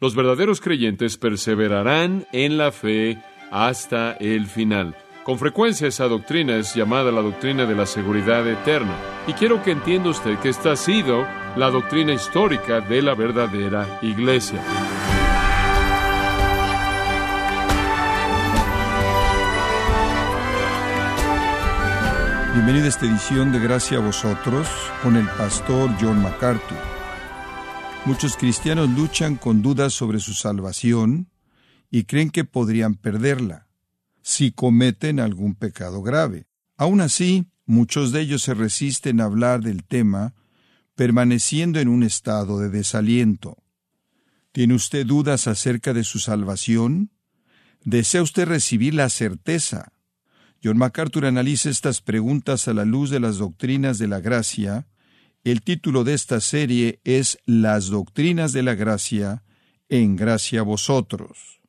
Los 0.00 0.14
verdaderos 0.14 0.62
creyentes 0.62 1.18
perseverarán 1.18 2.26
en 2.32 2.56
la 2.56 2.72
fe 2.72 3.18
hasta 3.50 4.12
el 4.12 4.46
final. 4.46 4.96
Con 5.24 5.38
frecuencia 5.38 5.88
esa 5.88 6.08
doctrina 6.08 6.56
es 6.56 6.74
llamada 6.74 7.12
la 7.12 7.20
doctrina 7.20 7.66
de 7.66 7.74
la 7.74 7.84
seguridad 7.84 8.48
eterna. 8.48 8.96
Y 9.26 9.34
quiero 9.34 9.62
que 9.62 9.72
entienda 9.72 10.08
usted 10.08 10.38
que 10.38 10.48
esta 10.48 10.72
ha 10.72 10.76
sido 10.76 11.26
la 11.54 11.68
doctrina 11.68 12.14
histórica 12.14 12.80
de 12.80 13.02
la 13.02 13.14
verdadera 13.14 13.98
iglesia. 14.00 14.62
Bienvenido 22.54 22.86
a 22.86 22.88
esta 22.88 23.04
edición 23.04 23.52
de 23.52 23.58
Gracia 23.58 23.98
a 23.98 24.00
vosotros 24.00 24.66
con 25.02 25.16
el 25.16 25.26
pastor 25.28 25.90
John 26.00 26.22
MacArthur. 26.22 26.99
Muchos 28.06 28.36
cristianos 28.36 28.88
luchan 28.88 29.36
con 29.36 29.60
dudas 29.60 29.92
sobre 29.92 30.20
su 30.20 30.32
salvación 30.32 31.28
y 31.90 32.04
creen 32.04 32.30
que 32.30 32.44
podrían 32.44 32.94
perderla 32.94 33.68
si 34.22 34.52
cometen 34.52 35.20
algún 35.20 35.54
pecado 35.54 36.02
grave. 36.02 36.46
Aún 36.76 37.02
así, 37.02 37.46
muchos 37.66 38.10
de 38.10 38.22
ellos 38.22 38.42
se 38.42 38.54
resisten 38.54 39.20
a 39.20 39.24
hablar 39.24 39.60
del 39.60 39.84
tema, 39.84 40.34
permaneciendo 40.94 41.78
en 41.78 41.88
un 41.88 42.02
estado 42.02 42.58
de 42.58 42.70
desaliento. 42.70 43.58
¿Tiene 44.52 44.74
usted 44.74 45.06
dudas 45.06 45.46
acerca 45.46 45.92
de 45.92 46.02
su 46.02 46.18
salvación? 46.18 47.10
¿Desea 47.84 48.22
usted 48.22 48.48
recibir 48.48 48.94
la 48.94 49.08
certeza? 49.10 49.92
John 50.64 50.78
MacArthur 50.78 51.26
analiza 51.26 51.70
estas 51.70 52.00
preguntas 52.00 52.66
a 52.66 52.74
la 52.74 52.84
luz 52.84 53.10
de 53.10 53.20
las 53.20 53.38
doctrinas 53.38 53.98
de 53.98 54.08
la 54.08 54.20
gracia. 54.20 54.86
El 55.42 55.62
título 55.62 56.04
de 56.04 56.12
esta 56.12 56.38
serie 56.38 57.00
es 57.02 57.38
Las 57.46 57.88
doctrinas 57.88 58.52
de 58.52 58.62
la 58.62 58.74
gracia 58.74 59.42
en 59.88 60.14
gracia 60.14 60.60
a 60.60 60.64
vosotros. 60.64 61.60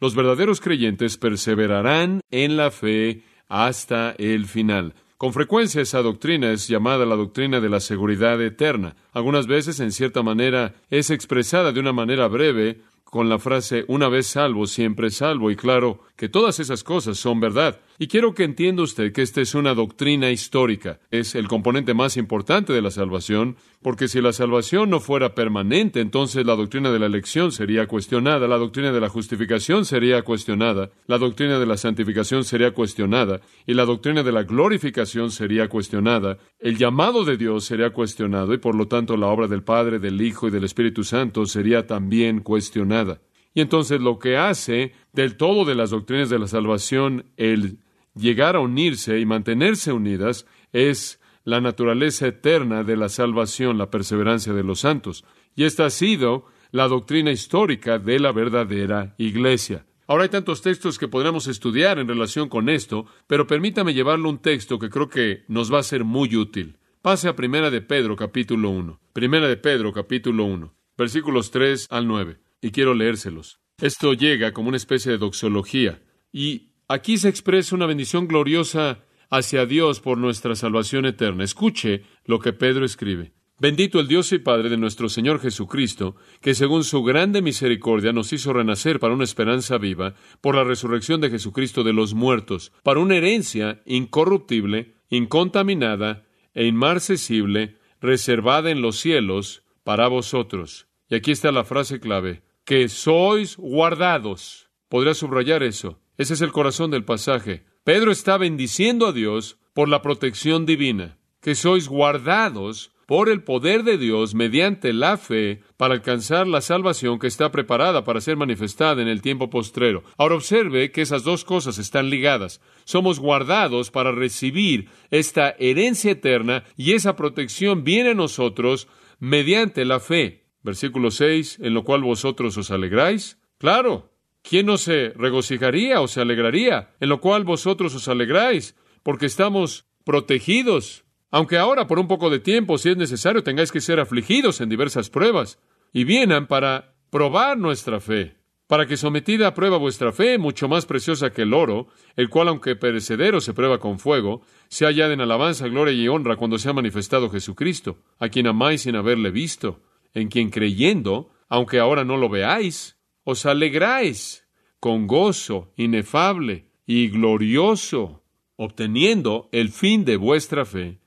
Los 0.00 0.14
verdaderos 0.14 0.62
creyentes 0.62 1.18
perseverarán 1.18 2.22
en 2.30 2.56
la 2.56 2.70
fe 2.70 3.24
hasta 3.46 4.12
el 4.12 4.46
final. 4.46 4.94
Con 5.18 5.34
frecuencia 5.34 5.82
esa 5.82 6.00
doctrina 6.00 6.50
es 6.50 6.66
llamada 6.66 7.04
la 7.04 7.16
doctrina 7.16 7.60
de 7.60 7.68
la 7.68 7.80
seguridad 7.80 8.40
eterna. 8.40 8.96
Algunas 9.12 9.46
veces, 9.46 9.78
en 9.80 9.92
cierta 9.92 10.22
manera, 10.22 10.76
es 10.88 11.10
expresada 11.10 11.72
de 11.72 11.80
una 11.80 11.92
manera 11.92 12.26
breve 12.26 12.80
con 13.04 13.28
la 13.28 13.38
frase 13.38 13.84
una 13.86 14.08
vez 14.08 14.28
salvo, 14.28 14.66
siempre 14.66 15.10
salvo. 15.10 15.50
Y 15.50 15.56
claro 15.56 16.00
que 16.16 16.28
todas 16.28 16.60
esas 16.60 16.82
cosas 16.82 17.18
son 17.18 17.40
verdad. 17.40 17.80
Y 17.98 18.08
quiero 18.08 18.34
que 18.34 18.44
entienda 18.44 18.82
usted 18.82 19.12
que 19.12 19.22
esta 19.22 19.40
es 19.40 19.54
una 19.54 19.74
doctrina 19.74 20.30
histórica. 20.30 20.98
Es 21.10 21.34
el 21.34 21.48
componente 21.48 21.94
más 21.94 22.16
importante 22.16 22.72
de 22.72 22.82
la 22.82 22.90
salvación, 22.90 23.56
porque 23.82 24.08
si 24.08 24.20
la 24.20 24.32
salvación 24.32 24.90
no 24.90 25.00
fuera 25.00 25.34
permanente, 25.34 26.00
entonces 26.00 26.44
la 26.44 26.56
doctrina 26.56 26.90
de 26.90 26.98
la 26.98 27.06
elección 27.06 27.52
sería 27.52 27.86
cuestionada, 27.86 28.48
la 28.48 28.58
doctrina 28.58 28.92
de 28.92 29.00
la 29.00 29.08
justificación 29.08 29.84
sería 29.84 30.22
cuestionada, 30.22 30.90
la 31.06 31.18
doctrina 31.18 31.58
de 31.58 31.66
la 31.66 31.76
santificación 31.76 32.44
sería 32.44 32.72
cuestionada, 32.72 33.40
y 33.66 33.74
la 33.74 33.84
doctrina 33.84 34.22
de 34.22 34.32
la 34.32 34.42
glorificación 34.42 35.30
sería 35.30 35.68
cuestionada, 35.68 36.38
el 36.58 36.78
llamado 36.78 37.24
de 37.24 37.36
Dios 37.36 37.64
sería 37.64 37.90
cuestionado, 37.90 38.54
y 38.54 38.58
por 38.58 38.74
lo 38.74 38.88
tanto 38.88 39.16
la 39.16 39.28
obra 39.28 39.46
del 39.46 39.62
Padre, 39.62 39.98
del 39.98 40.20
Hijo 40.20 40.48
y 40.48 40.50
del 40.50 40.64
Espíritu 40.64 41.04
Santo 41.04 41.46
sería 41.46 41.86
también 41.86 42.40
cuestionada. 42.40 43.20
Y 43.56 43.62
entonces 43.62 44.02
lo 44.02 44.18
que 44.18 44.36
hace 44.36 44.92
del 45.14 45.38
todo 45.38 45.64
de 45.64 45.74
las 45.74 45.88
doctrinas 45.88 46.28
de 46.28 46.38
la 46.38 46.46
salvación 46.46 47.24
el 47.38 47.78
llegar 48.14 48.54
a 48.54 48.60
unirse 48.60 49.18
y 49.18 49.24
mantenerse 49.24 49.94
unidas 49.94 50.46
es 50.74 51.22
la 51.42 51.62
naturaleza 51.62 52.26
eterna 52.26 52.84
de 52.84 52.98
la 52.98 53.08
salvación, 53.08 53.78
la 53.78 53.90
perseverancia 53.90 54.52
de 54.52 54.62
los 54.62 54.80
santos. 54.80 55.24
Y 55.54 55.64
esta 55.64 55.86
ha 55.86 55.90
sido 55.90 56.44
la 56.70 56.86
doctrina 56.86 57.30
histórica 57.30 57.98
de 57.98 58.18
la 58.18 58.30
verdadera 58.30 59.14
iglesia. 59.16 59.86
Ahora 60.06 60.24
hay 60.24 60.28
tantos 60.28 60.60
textos 60.60 60.98
que 60.98 61.08
podríamos 61.08 61.46
estudiar 61.46 61.98
en 61.98 62.08
relación 62.08 62.50
con 62.50 62.68
esto, 62.68 63.06
pero 63.26 63.46
permítame 63.46 63.94
llevarle 63.94 64.28
un 64.28 64.38
texto 64.38 64.78
que 64.78 64.90
creo 64.90 65.08
que 65.08 65.44
nos 65.48 65.72
va 65.72 65.78
a 65.78 65.82
ser 65.82 66.04
muy 66.04 66.36
útil. 66.36 66.76
Pase 67.00 67.26
a 67.26 67.34
Primera 67.36 67.70
de 67.70 67.80
Pedro 67.80 68.16
capítulo 68.16 68.68
1. 68.68 69.00
Primera 69.14 69.48
de 69.48 69.56
Pedro 69.56 69.94
capítulo 69.94 70.44
1, 70.44 70.74
versículos 70.98 71.50
3 71.50 71.86
al 71.88 72.06
9 72.06 72.45
y 72.60 72.70
quiero 72.70 72.94
leérselos. 72.94 73.60
Esto 73.80 74.14
llega 74.14 74.52
como 74.52 74.68
una 74.68 74.76
especie 74.76 75.12
de 75.12 75.18
doxología, 75.18 76.02
y 76.32 76.72
aquí 76.88 77.18
se 77.18 77.28
expresa 77.28 77.74
una 77.74 77.86
bendición 77.86 78.26
gloriosa 78.26 79.04
hacia 79.30 79.66
Dios 79.66 80.00
por 80.00 80.18
nuestra 80.18 80.54
salvación 80.54 81.04
eterna. 81.04 81.44
Escuche 81.44 82.02
lo 82.24 82.38
que 82.38 82.52
Pedro 82.52 82.84
escribe. 82.84 83.32
Bendito 83.58 84.00
el 84.00 84.08
Dios 84.08 84.32
y 84.32 84.38
Padre 84.38 84.68
de 84.68 84.76
nuestro 84.76 85.08
Señor 85.08 85.40
Jesucristo, 85.40 86.16
que 86.42 86.54
según 86.54 86.84
su 86.84 87.02
grande 87.02 87.40
misericordia 87.40 88.12
nos 88.12 88.32
hizo 88.34 88.52
renacer 88.52 89.00
para 89.00 89.14
una 89.14 89.24
esperanza 89.24 89.78
viva, 89.78 90.14
por 90.42 90.54
la 90.54 90.64
resurrección 90.64 91.22
de 91.22 91.30
Jesucristo 91.30 91.82
de 91.82 91.94
los 91.94 92.12
muertos, 92.12 92.72
para 92.82 93.00
una 93.00 93.16
herencia 93.16 93.82
incorruptible, 93.86 94.96
incontaminada 95.08 96.26
e 96.52 96.66
inmarcesible, 96.66 97.78
reservada 97.98 98.70
en 98.70 98.82
los 98.82 98.98
cielos 98.98 99.62
para 99.84 100.08
vosotros. 100.08 100.88
Y 101.08 101.14
aquí 101.14 101.30
está 101.30 101.50
la 101.50 101.64
frase 101.64 101.98
clave 101.98 102.42
que 102.66 102.88
sois 102.88 103.56
guardados. 103.56 104.68
Podría 104.88 105.14
subrayar 105.14 105.62
eso. 105.62 106.00
Ese 106.18 106.34
es 106.34 106.40
el 106.40 106.50
corazón 106.50 106.90
del 106.90 107.04
pasaje. 107.04 107.64
Pedro 107.84 108.10
está 108.10 108.36
bendiciendo 108.38 109.06
a 109.06 109.12
Dios 109.12 109.58
por 109.72 109.88
la 109.88 110.02
protección 110.02 110.66
divina, 110.66 111.16
que 111.40 111.54
sois 111.54 111.88
guardados 111.88 112.90
por 113.06 113.28
el 113.28 113.44
poder 113.44 113.84
de 113.84 113.98
Dios 113.98 114.34
mediante 114.34 114.92
la 114.92 115.16
fe 115.16 115.60
para 115.76 115.94
alcanzar 115.94 116.48
la 116.48 116.60
salvación 116.60 117.20
que 117.20 117.28
está 117.28 117.52
preparada 117.52 118.02
para 118.02 118.20
ser 118.20 118.36
manifestada 118.36 119.00
en 119.00 119.06
el 119.06 119.22
tiempo 119.22 119.48
postrero. 119.48 120.02
Ahora 120.18 120.34
observe 120.34 120.90
que 120.90 121.02
esas 121.02 121.22
dos 121.22 121.44
cosas 121.44 121.78
están 121.78 122.10
ligadas. 122.10 122.60
Somos 122.84 123.20
guardados 123.20 123.92
para 123.92 124.10
recibir 124.10 124.88
esta 125.12 125.54
herencia 125.60 126.10
eterna 126.10 126.64
y 126.76 126.94
esa 126.94 127.14
protección 127.14 127.84
viene 127.84 128.10
a 128.10 128.14
nosotros 128.14 128.88
mediante 129.20 129.84
la 129.84 130.00
fe. 130.00 130.45
Versículo 130.66 131.12
6, 131.12 131.60
en 131.62 131.74
lo 131.74 131.84
cual 131.84 132.02
vosotros 132.02 132.58
os 132.58 132.72
alegráis. 132.72 133.38
Claro, 133.56 134.10
¿quién 134.42 134.66
no 134.66 134.78
se 134.78 135.10
regocijaría 135.10 136.00
o 136.00 136.08
se 136.08 136.20
alegraría? 136.20 136.90
En 136.98 137.08
lo 137.08 137.20
cual 137.20 137.44
vosotros 137.44 137.94
os 137.94 138.08
alegráis, 138.08 138.74
porque 139.04 139.26
estamos 139.26 139.86
protegidos. 140.02 141.04
Aunque 141.30 141.56
ahora, 141.56 141.86
por 141.86 142.00
un 142.00 142.08
poco 142.08 142.30
de 142.30 142.40
tiempo, 142.40 142.78
si 142.78 142.90
es 142.90 142.96
necesario, 142.96 143.44
tengáis 143.44 143.70
que 143.70 143.80
ser 143.80 144.00
afligidos 144.00 144.60
en 144.60 144.68
diversas 144.68 145.08
pruebas, 145.08 145.60
y 145.92 146.02
vienen 146.02 146.48
para 146.48 146.96
probar 147.10 147.56
nuestra 147.58 148.00
fe, 148.00 148.34
para 148.66 148.86
que 148.86 148.96
sometida 148.96 149.46
a 149.46 149.54
prueba 149.54 149.76
vuestra 149.76 150.10
fe, 150.10 150.36
mucho 150.36 150.66
más 150.66 150.84
preciosa 150.84 151.30
que 151.30 151.42
el 151.42 151.54
oro, 151.54 151.86
el 152.16 152.28
cual, 152.28 152.48
aunque 152.48 152.74
perecedero, 152.74 153.40
se 153.40 153.54
prueba 153.54 153.78
con 153.78 154.00
fuego, 154.00 154.42
se 154.66 154.84
hallada 154.84 155.14
en 155.14 155.20
alabanza, 155.20 155.68
gloria 155.68 155.94
y 155.94 156.08
honra 156.08 156.34
cuando 156.34 156.58
se 156.58 156.68
ha 156.68 156.72
manifestado 156.72 157.30
Jesucristo, 157.30 157.98
a 158.18 158.28
quien 158.30 158.48
amáis 158.48 158.82
sin 158.82 158.96
haberle 158.96 159.30
visto 159.30 159.80
en 160.16 160.28
quien 160.28 160.48
creyendo, 160.48 161.30
aunque 161.46 161.78
ahora 161.78 162.02
no 162.02 162.16
lo 162.16 162.30
veáis, 162.30 162.96
os 163.22 163.44
alegráis 163.44 164.48
con 164.80 165.06
gozo 165.06 165.74
inefable 165.76 166.70
y 166.86 167.08
glorioso, 167.08 168.24
obteniendo 168.56 169.50
el 169.52 169.68
fin 169.68 170.06
de 170.06 170.16
vuestra 170.16 170.64
fe, 170.64 171.00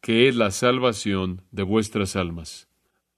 que 0.00 0.28
es 0.28 0.36
la 0.36 0.52
salvación 0.52 1.42
de 1.50 1.64
vuestras 1.64 2.14
almas. 2.14 2.68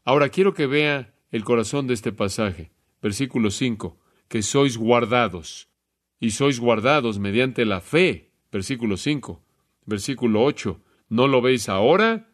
Ahora 0.02 0.30
quiero 0.30 0.54
que 0.54 0.66
vea 0.66 1.14
el 1.30 1.44
corazón 1.44 1.86
de 1.86 1.92
este 1.92 2.10
pasaje, 2.10 2.72
versículo 3.02 3.50
5, 3.50 3.98
que 4.28 4.40
sois 4.40 4.78
guardados, 4.78 5.68
y 6.20 6.30
sois 6.30 6.58
guardados 6.58 7.18
mediante 7.18 7.66
la 7.66 7.82
fe, 7.82 8.30
versículo 8.50 8.96
5, 8.96 9.42
versículo 9.84 10.42
8, 10.42 10.80
no 11.10 11.28
lo 11.28 11.42
veis 11.42 11.68
ahora, 11.68 12.30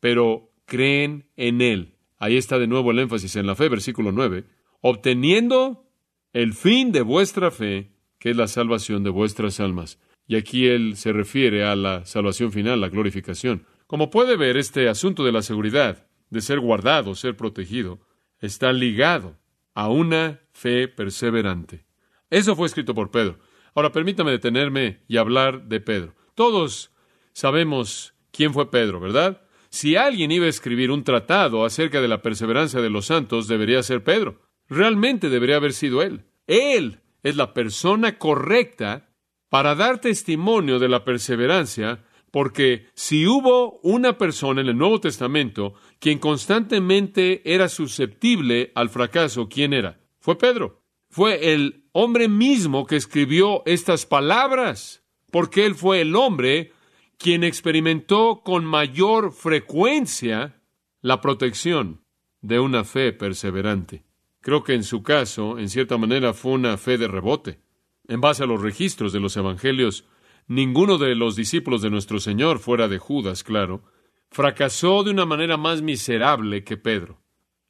pero 0.00 0.50
creen 0.64 1.28
en 1.36 1.60
él 1.60 1.93
Ahí 2.24 2.38
está 2.38 2.58
de 2.58 2.66
nuevo 2.66 2.90
el 2.90 3.00
énfasis 3.00 3.36
en 3.36 3.46
la 3.46 3.54
fe, 3.54 3.68
versículo 3.68 4.10
9. 4.10 4.44
Obteniendo 4.80 5.90
el 6.32 6.54
fin 6.54 6.90
de 6.90 7.02
vuestra 7.02 7.50
fe, 7.50 7.90
que 8.18 8.30
es 8.30 8.36
la 8.38 8.48
salvación 8.48 9.04
de 9.04 9.10
vuestras 9.10 9.60
almas. 9.60 10.00
Y 10.26 10.36
aquí 10.36 10.66
él 10.66 10.96
se 10.96 11.12
refiere 11.12 11.66
a 11.66 11.76
la 11.76 12.06
salvación 12.06 12.50
final, 12.50 12.80
la 12.80 12.88
glorificación. 12.88 13.66
Como 13.86 14.08
puede 14.08 14.38
ver, 14.38 14.56
este 14.56 14.88
asunto 14.88 15.22
de 15.22 15.32
la 15.32 15.42
seguridad, 15.42 16.06
de 16.30 16.40
ser 16.40 16.60
guardado, 16.60 17.14
ser 17.14 17.36
protegido, 17.36 18.00
está 18.40 18.72
ligado 18.72 19.36
a 19.74 19.90
una 19.90 20.40
fe 20.50 20.88
perseverante. 20.88 21.84
Eso 22.30 22.56
fue 22.56 22.68
escrito 22.68 22.94
por 22.94 23.10
Pedro. 23.10 23.38
Ahora 23.74 23.92
permítame 23.92 24.30
detenerme 24.30 25.02
y 25.08 25.18
hablar 25.18 25.68
de 25.68 25.80
Pedro. 25.80 26.14
Todos 26.34 26.90
sabemos 27.34 28.14
quién 28.30 28.54
fue 28.54 28.70
Pedro, 28.70 28.98
¿verdad? 28.98 29.43
Si 29.74 29.96
alguien 29.96 30.30
iba 30.30 30.46
a 30.46 30.50
escribir 30.50 30.92
un 30.92 31.02
tratado 31.02 31.64
acerca 31.64 32.00
de 32.00 32.06
la 32.06 32.22
perseverancia 32.22 32.80
de 32.80 32.90
los 32.90 33.06
santos, 33.06 33.48
debería 33.48 33.82
ser 33.82 34.04
Pedro. 34.04 34.40
Realmente 34.68 35.28
debería 35.28 35.56
haber 35.56 35.72
sido 35.72 36.00
él. 36.00 36.26
Él 36.46 37.00
es 37.24 37.34
la 37.34 37.54
persona 37.54 38.16
correcta 38.16 39.08
para 39.48 39.74
dar 39.74 40.00
testimonio 40.00 40.78
de 40.78 40.88
la 40.88 41.04
perseverancia 41.04 42.04
porque 42.30 42.86
si 42.94 43.26
hubo 43.26 43.80
una 43.80 44.16
persona 44.16 44.60
en 44.60 44.68
el 44.68 44.78
Nuevo 44.78 45.00
Testamento 45.00 45.74
quien 45.98 46.20
constantemente 46.20 47.42
era 47.44 47.68
susceptible 47.68 48.70
al 48.76 48.90
fracaso, 48.90 49.48
¿quién 49.48 49.72
era? 49.72 49.98
Fue 50.20 50.38
Pedro. 50.38 50.84
Fue 51.10 51.52
el 51.52 51.88
hombre 51.90 52.28
mismo 52.28 52.86
que 52.86 52.94
escribió 52.94 53.64
estas 53.66 54.06
palabras, 54.06 55.02
porque 55.32 55.66
él 55.66 55.74
fue 55.74 56.00
el 56.00 56.14
hombre 56.14 56.73
quien 57.18 57.44
experimentó 57.44 58.42
con 58.44 58.64
mayor 58.64 59.32
frecuencia 59.32 60.60
la 61.00 61.20
protección 61.20 62.02
de 62.40 62.60
una 62.60 62.84
fe 62.84 63.12
perseverante. 63.12 64.04
Creo 64.40 64.62
que 64.62 64.74
en 64.74 64.84
su 64.84 65.02
caso, 65.02 65.58
en 65.58 65.68
cierta 65.68 65.96
manera, 65.96 66.34
fue 66.34 66.52
una 66.52 66.76
fe 66.76 66.98
de 66.98 67.08
rebote. 67.08 67.60
En 68.06 68.20
base 68.20 68.42
a 68.42 68.46
los 68.46 68.60
registros 68.60 69.12
de 69.12 69.20
los 69.20 69.36
evangelios, 69.36 70.04
ninguno 70.46 70.98
de 70.98 71.14
los 71.14 71.36
discípulos 71.36 71.80
de 71.80 71.90
nuestro 71.90 72.20
Señor, 72.20 72.58
fuera 72.58 72.88
de 72.88 72.98
Judas, 72.98 73.42
claro, 73.42 73.82
fracasó 74.30 75.02
de 75.02 75.10
una 75.10 75.24
manera 75.24 75.56
más 75.56 75.80
miserable 75.80 76.64
que 76.64 76.76
Pedro. 76.76 77.22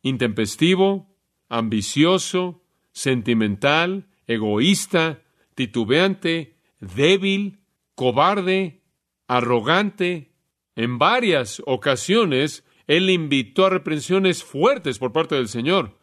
Intempestivo, 0.03 1.15
ambicioso, 1.49 2.65
sentimental, 2.93 4.09
egoísta, 4.27 5.23
titubeante, 5.55 6.57
débil, 6.81 7.61
cobarde, 7.95 8.83
arrogante. 9.29 10.33
En 10.77 10.99
varias 10.99 11.63
ocasiones, 11.67 12.65
él 12.87 13.11
invitó 13.11 13.67
a 13.67 13.71
reprensiones 13.71 14.43
fuertes 14.45 14.99
por 14.99 15.13
parte 15.13 15.35
del 15.35 15.49
Señor. 15.49 15.99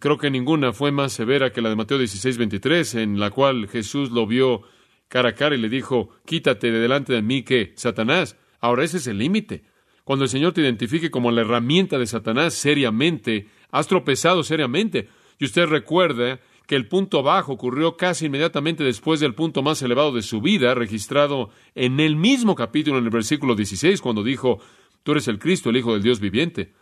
Creo 0.00 0.18
que 0.18 0.30
ninguna 0.30 0.72
fue 0.72 0.90
más 0.90 1.12
severa 1.12 1.52
que 1.52 1.62
la 1.62 1.68
de 1.68 1.76
Mateo 1.76 1.98
16, 1.98 2.36
23, 2.38 2.94
en 2.96 3.20
la 3.20 3.30
cual 3.30 3.68
Jesús 3.68 4.10
lo 4.10 4.26
vio 4.26 4.62
cara 5.08 5.30
a 5.30 5.34
cara 5.34 5.54
y 5.54 5.58
le 5.58 5.68
dijo, 5.68 6.10
quítate 6.26 6.70
de 6.70 6.80
delante 6.80 7.12
de 7.12 7.22
mí 7.22 7.42
que, 7.42 7.72
Satanás, 7.76 8.36
ahora 8.60 8.84
ese 8.84 8.96
es 8.96 9.06
el 9.06 9.18
límite. 9.18 9.64
Cuando 10.04 10.24
el 10.24 10.30
Señor 10.30 10.52
te 10.52 10.62
identifique 10.62 11.10
como 11.10 11.30
la 11.30 11.42
herramienta 11.42 11.98
de 11.98 12.06
Satanás 12.06 12.54
seriamente, 12.54 13.48
has 13.70 13.86
tropezado 13.86 14.42
seriamente. 14.42 15.08
Y 15.38 15.44
usted 15.44 15.66
recuerda 15.66 16.40
que 16.68 16.76
el 16.76 16.86
punto 16.86 17.22
bajo 17.22 17.54
ocurrió 17.54 17.96
casi 17.96 18.26
inmediatamente 18.26 18.84
después 18.84 19.20
del 19.20 19.34
punto 19.34 19.62
más 19.62 19.80
elevado 19.80 20.12
de 20.12 20.20
su 20.20 20.42
vida, 20.42 20.74
registrado 20.74 21.48
en 21.74 21.98
el 21.98 22.14
mismo 22.14 22.54
capítulo, 22.54 22.98
en 22.98 23.04
el 23.04 23.10
versículo 23.10 23.56
16, 23.56 24.00
cuando 24.02 24.22
dijo, 24.22 24.60
tú 25.02 25.12
eres 25.12 25.26
el 25.28 25.38
Cristo, 25.38 25.70
el 25.70 25.78
Hijo 25.78 25.94
del 25.94 26.02
Dios 26.02 26.20
viviente. 26.20 26.74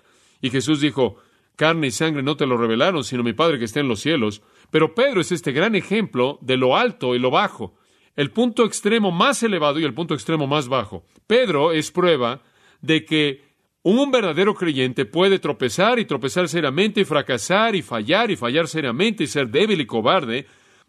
Y 0.42 0.50
Jesús 0.50 0.80
dijo, 0.80 1.16
carne 1.54 1.86
y 1.86 1.90
sangre 1.92 2.24
no 2.24 2.36
te 2.36 2.46
lo 2.46 2.56
revelaron, 2.56 3.04
sino 3.04 3.22
mi 3.22 3.32
Padre 3.32 3.60
que 3.60 3.64
está 3.64 3.78
en 3.78 3.88
los 3.88 4.00
cielos. 4.00 4.42
Pero 4.70 4.92
Pedro 4.92 5.20
es 5.20 5.30
este 5.30 5.52
gran 5.52 5.76
ejemplo 5.76 6.38
de 6.42 6.56
lo 6.56 6.76
alto 6.76 7.14
y 7.14 7.20
lo 7.20 7.30
bajo 7.30 7.76
el 8.16 8.30
punto 8.30 8.64
extremo 8.64 9.12
más 9.12 9.42
elevado 9.42 9.78
y 9.78 9.84
el 9.84 9.94
punto 9.94 10.14
extremo 10.14 10.46
más 10.46 10.68
bajo. 10.68 11.04
Pedro 11.26 11.72
es 11.72 11.92
prueba 11.92 12.42
de 12.80 13.04
que 13.04 13.44
un 13.88 14.10
verdadero 14.10 14.52
creyente 14.56 15.04
puede 15.04 15.38
tropezar 15.38 16.00
y 16.00 16.06
tropezar 16.06 16.48
seriamente 16.48 17.02
y 17.02 17.04
fracasar 17.04 17.76
y 17.76 17.82
fallar 17.82 18.32
y 18.32 18.36
fallar 18.36 18.66
seriamente 18.66 19.22
y 19.22 19.26
ser 19.28 19.48
débil 19.48 19.80
y 19.80 19.86
cobarde 19.86 20.46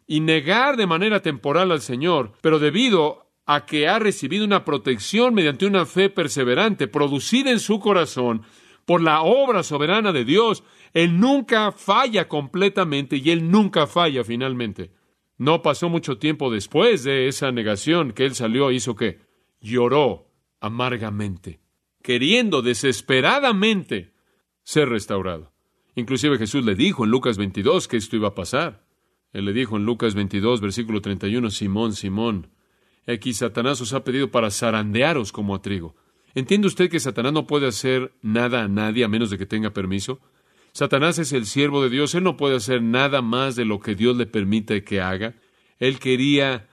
y 0.07 0.19
negar 0.19 0.77
de 0.77 0.88
manera 0.88 1.21
temporal 1.21 1.71
al 1.71 1.81
Señor, 1.81 2.31
pero 2.41 2.57
debido 2.57 3.27
a 3.45 3.67
que 3.67 3.88
ha 3.88 3.99
recibido 3.99 4.44
una 4.45 4.65
protección 4.65 5.35
mediante 5.35 5.67
una 5.67 5.85
fe 5.85 6.09
perseverante 6.09 6.88
producida 6.88 7.51
en 7.51 7.59
su 7.59 7.79
corazón 7.79 8.41
por 8.85 9.03
la 9.03 9.21
obra 9.21 9.61
soberana 9.61 10.11
de 10.11 10.25
Dios, 10.25 10.63
Él 10.91 11.19
nunca 11.19 11.71
falla 11.71 12.27
completamente 12.27 13.17
y 13.17 13.29
Él 13.29 13.51
nunca 13.51 13.85
falla 13.85 14.23
finalmente. 14.23 14.89
No 15.38 15.61
pasó 15.61 15.88
mucho 15.88 16.17
tiempo 16.17 16.49
después 16.49 17.03
de 17.03 17.27
esa 17.27 17.51
negación 17.51 18.13
que 18.13 18.25
él 18.25 18.33
salió 18.33 18.71
hizo 18.71 18.95
qué? 18.95 19.19
Lloró 19.61 20.31
amargamente, 20.59 21.59
queriendo 22.01 22.61
desesperadamente 22.61 24.13
ser 24.63 24.89
restaurado. 24.89 25.53
Inclusive 25.95 26.38
Jesús 26.38 26.63
le 26.63 26.75
dijo 26.75 27.05
en 27.05 27.11
Lucas 27.11 27.38
22 27.38 27.88
que 27.88 27.97
esto 27.97 28.15
iba 28.15 28.29
a 28.29 28.35
pasar. 28.35 28.85
Él 29.33 29.45
le 29.45 29.53
dijo 29.53 29.77
en 29.77 29.85
Lucas 29.85 30.13
22, 30.15 30.61
versículo 30.61 31.01
31, 31.01 31.49
Simón, 31.49 31.94
Simón, 31.94 32.49
aquí 33.07 33.33
Satanás 33.33 33.81
os 33.81 33.94
ha 33.94 34.03
pedido 34.03 34.31
para 34.31 34.51
zarandearos 34.51 35.31
como 35.31 35.55
a 35.55 35.61
trigo. 35.61 35.95
¿Entiende 36.35 36.67
usted 36.67 36.89
que 36.89 36.99
Satanás 36.99 37.33
no 37.33 37.47
puede 37.47 37.67
hacer 37.67 38.13
nada 38.21 38.63
a 38.63 38.67
nadie 38.67 39.03
a 39.03 39.07
menos 39.07 39.29
de 39.29 39.38
que 39.38 39.45
tenga 39.45 39.71
permiso? 39.71 40.19
Satanás 40.71 41.17
es 41.17 41.33
el 41.33 41.47
siervo 41.47 41.81
de 41.81 41.89
Dios, 41.89 42.13
él 42.13 42.23
no 42.23 42.38
puede 42.38 42.55
hacer 42.55 42.83
nada 42.83 43.23
más 43.23 43.55
de 43.55 43.65
lo 43.65 43.79
que 43.79 43.95
Dios 43.95 44.15
le 44.15 44.27
permite 44.27 44.83
que 44.83 45.01
haga. 45.01 45.35
Él 45.79 45.99
quería 45.99 46.67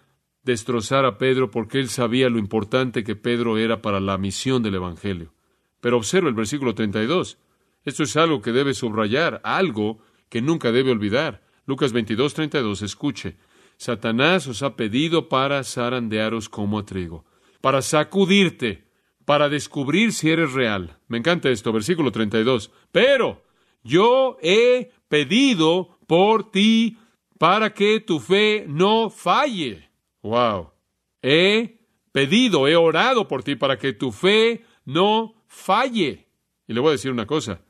destrozar 0.45 1.05
a 1.05 1.19
Pedro 1.19 1.51
porque 1.51 1.79
él 1.79 1.89
sabía 1.89 2.29
lo 2.29 2.39
importante 2.39 3.03
que 3.03 3.17
Pedro 3.17 3.59
era 3.59 3.83
para 3.83 4.01
la 4.01 4.19
misión 4.19 4.63
del 4.63 4.77
Evangelio. 4.77 5.33
Pero 5.81 5.97
observa 5.97 6.29
el 6.29 6.35
versículo 6.35 6.75
32. 6.75 7.39
Esto 7.85 8.03
es 8.03 8.17
algo 8.17 8.41
que 8.41 8.53
debe 8.53 8.75
subrayar, 8.75 9.41
algo 9.45 9.99
que 10.29 10.41
nunca 10.41 10.73
debe 10.73 10.91
olvidar. 10.91 11.43
Lucas 11.67 11.93
22, 11.93 12.35
32, 12.35 12.83
escuche. 12.83 13.37
Satanás 13.77 14.47
os 14.47 14.63
ha 14.63 14.77
pedido 14.77 15.29
para 15.29 15.65
zarandearos 15.65 16.49
como 16.49 16.79
a 16.79 16.85
trigo, 16.85 17.25
para 17.61 17.83
sacudirte, 17.83 18.85
para 19.25 19.49
descubrir 19.49 20.13
si 20.13 20.31
eres 20.31 20.53
real. 20.53 20.99
Me 21.09 21.19
encanta 21.19 21.51
esto, 21.51 21.73
versículo 21.73 22.13
32. 22.13 22.71
Pero 22.93 23.43
yo 23.83 24.39
he 24.43 24.93
pedido 25.09 25.99
por 26.07 26.51
ti 26.51 26.99
para 27.39 27.75
que 27.75 28.01
tu 28.01 28.21
fe 28.21 28.65
no 28.69 29.11
falle. 29.11 29.91
Wow. 30.25 30.73
He 31.23 31.81
pedido, 32.13 32.67
he 32.67 32.77
orado 32.77 33.29
por 33.29 33.43
ti 33.43 33.57
para 33.57 33.79
que 33.79 33.93
tu 33.93 34.11
fe 34.11 34.65
no 34.87 35.35
falle. 35.47 36.27
Y 36.67 36.73
le 36.73 36.81
voy 36.81 36.89
a 36.89 36.93
decir 36.93 37.11
una 37.11 37.27
cosa. 37.27 37.61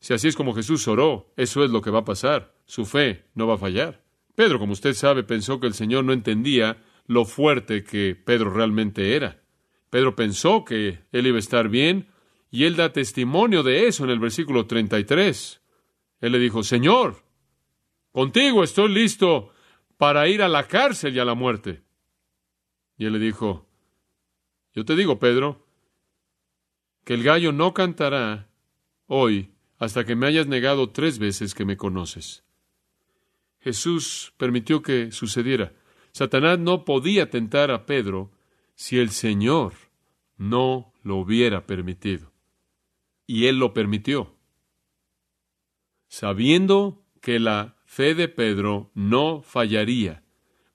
Si 0.00 0.14
así 0.14 0.28
es 0.28 0.34
como 0.34 0.54
Jesús 0.54 0.88
oró, 0.88 1.30
eso 1.36 1.62
es 1.62 1.70
lo 1.70 1.82
que 1.82 1.90
va 1.90 2.00
a 2.00 2.04
pasar. 2.04 2.54
Su 2.64 2.86
fe 2.86 3.26
no 3.34 3.46
va 3.46 3.54
a 3.54 3.58
fallar. 3.58 4.02
Pedro, 4.34 4.58
como 4.58 4.72
usted 4.72 4.94
sabe, 4.94 5.24
pensó 5.24 5.60
que 5.60 5.66
el 5.66 5.74
Señor 5.74 6.04
no 6.04 6.14
entendía 6.14 6.82
lo 7.06 7.26
fuerte 7.26 7.84
que 7.84 8.14
Pedro 8.14 8.50
realmente 8.50 9.14
era. 9.14 9.42
Pedro 9.90 10.16
pensó 10.16 10.64
que 10.64 11.00
él 11.12 11.26
iba 11.26 11.36
a 11.36 11.40
estar 11.40 11.68
bien 11.68 12.08
y 12.50 12.64
él 12.64 12.76
da 12.76 12.94
testimonio 12.94 13.62
de 13.62 13.88
eso 13.88 14.04
en 14.04 14.10
el 14.10 14.20
versículo 14.20 14.66
33. 14.66 15.60
Él 16.22 16.32
le 16.32 16.38
dijo, 16.38 16.62
Señor, 16.62 17.16
contigo 18.12 18.64
estoy 18.64 18.88
listo 18.88 19.52
para 19.98 20.28
ir 20.28 20.40
a 20.42 20.48
la 20.48 20.66
cárcel 20.66 21.14
y 21.14 21.18
a 21.18 21.26
la 21.26 21.34
muerte. 21.34 21.82
Y 23.00 23.06
él 23.06 23.14
le 23.14 23.18
dijo, 23.18 23.66
yo 24.74 24.84
te 24.84 24.94
digo, 24.94 25.18
Pedro, 25.18 25.66
que 27.02 27.14
el 27.14 27.22
gallo 27.22 27.50
no 27.50 27.72
cantará 27.72 28.50
hoy 29.06 29.54
hasta 29.78 30.04
que 30.04 30.14
me 30.14 30.26
hayas 30.26 30.46
negado 30.46 30.90
tres 30.90 31.18
veces 31.18 31.54
que 31.54 31.64
me 31.64 31.78
conoces. 31.78 32.44
Jesús 33.60 34.34
permitió 34.36 34.82
que 34.82 35.12
sucediera. 35.12 35.72
Satanás 36.12 36.58
no 36.58 36.84
podía 36.84 37.30
tentar 37.30 37.70
a 37.70 37.86
Pedro 37.86 38.32
si 38.74 38.98
el 38.98 39.08
Señor 39.08 39.72
no 40.36 40.92
lo 41.02 41.16
hubiera 41.16 41.66
permitido 41.66 42.34
y 43.26 43.46
él 43.46 43.58
lo 43.58 43.72
permitió. 43.72 44.36
Sabiendo 46.06 47.02
que 47.22 47.38
la 47.38 47.78
fe 47.86 48.14
de 48.14 48.28
Pedro 48.28 48.90
no 48.92 49.40
fallaría, 49.40 50.22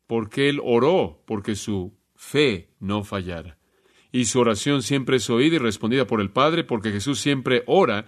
porque 0.07 0.49
él 0.49 0.59
oró 0.63 1.21
porque 1.27 1.55
su 1.55 1.93
fe 2.25 2.69
no 2.79 3.03
fallara. 3.03 3.57
Y 4.11 4.25
su 4.25 4.39
oración 4.39 4.81
siempre 4.81 5.17
es 5.17 5.29
oída 5.29 5.57
y 5.57 5.59
respondida 5.59 6.07
por 6.07 6.21
el 6.21 6.31
Padre, 6.31 6.63
porque 6.63 6.91
Jesús 6.91 7.19
siempre 7.19 7.63
ora 7.67 8.07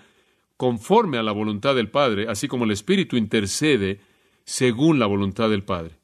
conforme 0.55 1.17
a 1.17 1.24
la 1.24 1.31
voluntad 1.31 1.75
del 1.75 1.91
Padre, 1.91 2.25
así 2.27 2.47
como 2.47 2.65
el 2.65 2.71
Espíritu 2.71 3.15
intercede 3.15 4.01
según 4.43 4.97
la 4.97 5.05
voluntad 5.05 5.50
del 5.50 5.63
Padre. 5.63 6.00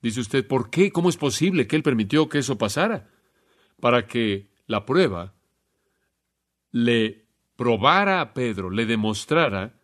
Dice 0.00 0.20
usted, 0.20 0.46
¿por 0.46 0.70
qué? 0.70 0.90
¿Cómo 0.90 1.08
es 1.08 1.16
posible 1.16 1.66
que 1.66 1.76
Él 1.76 1.82
permitió 1.82 2.28
que 2.28 2.38
eso 2.38 2.56
pasara? 2.56 3.10
Para 3.80 4.06
que 4.06 4.48
la 4.66 4.86
prueba 4.86 5.34
le 6.70 7.26
probara 7.56 8.20
a 8.20 8.32
Pedro, 8.32 8.70
le 8.70 8.86
demostrara 8.86 9.74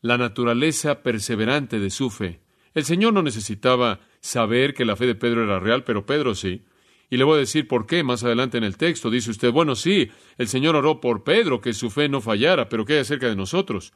la 0.00 0.16
naturaleza 0.16 1.02
perseverante 1.02 1.78
de 1.78 1.90
su 1.90 2.10
fe. 2.10 2.40
El 2.74 2.84
Señor 2.84 3.12
no 3.12 3.22
necesitaba 3.22 4.00
saber 4.22 4.72
que 4.72 4.86
la 4.86 4.96
fe 4.96 5.06
de 5.06 5.14
Pedro 5.14 5.44
era 5.44 5.60
real, 5.60 5.84
pero 5.84 6.06
Pedro 6.06 6.34
sí. 6.34 6.64
Y 7.10 7.18
le 7.18 7.24
voy 7.24 7.36
a 7.36 7.40
decir 7.40 7.68
por 7.68 7.86
qué 7.86 8.02
más 8.02 8.24
adelante 8.24 8.56
en 8.56 8.64
el 8.64 8.78
texto. 8.78 9.10
Dice 9.10 9.30
usted, 9.30 9.52
bueno, 9.52 9.74
sí, 9.74 10.10
el 10.38 10.48
Señor 10.48 10.76
oró 10.76 11.00
por 11.00 11.24
Pedro 11.24 11.60
que 11.60 11.74
su 11.74 11.90
fe 11.90 12.08
no 12.08 12.22
fallara, 12.22 12.70
pero 12.70 12.86
¿qué 12.86 12.94
hay 12.94 13.00
acerca 13.00 13.28
de 13.28 13.36
nosotros? 13.36 13.92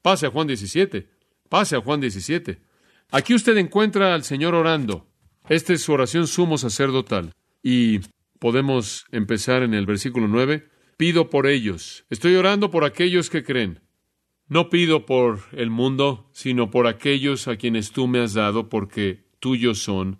Pase 0.00 0.26
a 0.26 0.30
Juan 0.30 0.46
17. 0.46 1.06
Pase 1.50 1.76
a 1.76 1.80
Juan 1.80 2.00
17. 2.00 2.58
Aquí 3.10 3.34
usted 3.34 3.56
encuentra 3.58 4.14
al 4.14 4.24
Señor 4.24 4.54
orando. 4.54 5.06
Esta 5.48 5.74
es 5.74 5.82
su 5.82 5.92
oración 5.92 6.26
sumo 6.26 6.56
sacerdotal. 6.56 7.32
Y 7.62 8.00
podemos 8.38 9.04
empezar 9.12 9.62
en 9.62 9.74
el 9.74 9.84
versículo 9.84 10.28
9 10.28 10.68
pido 10.96 11.28
por 11.30 11.46
ellos. 11.46 12.04
Estoy 12.10 12.36
orando 12.36 12.70
por 12.70 12.84
aquellos 12.84 13.30
que 13.30 13.44
creen. 13.44 13.80
No 14.48 14.70
pido 14.70 15.06
por 15.06 15.40
el 15.52 15.70
mundo, 15.70 16.30
sino 16.32 16.70
por 16.70 16.86
aquellos 16.86 17.48
a 17.48 17.56
quienes 17.56 17.90
tú 17.90 18.06
me 18.06 18.20
has 18.20 18.32
dado, 18.32 18.68
porque 18.68 19.25
tuyos 19.46 19.78
son, 19.78 20.18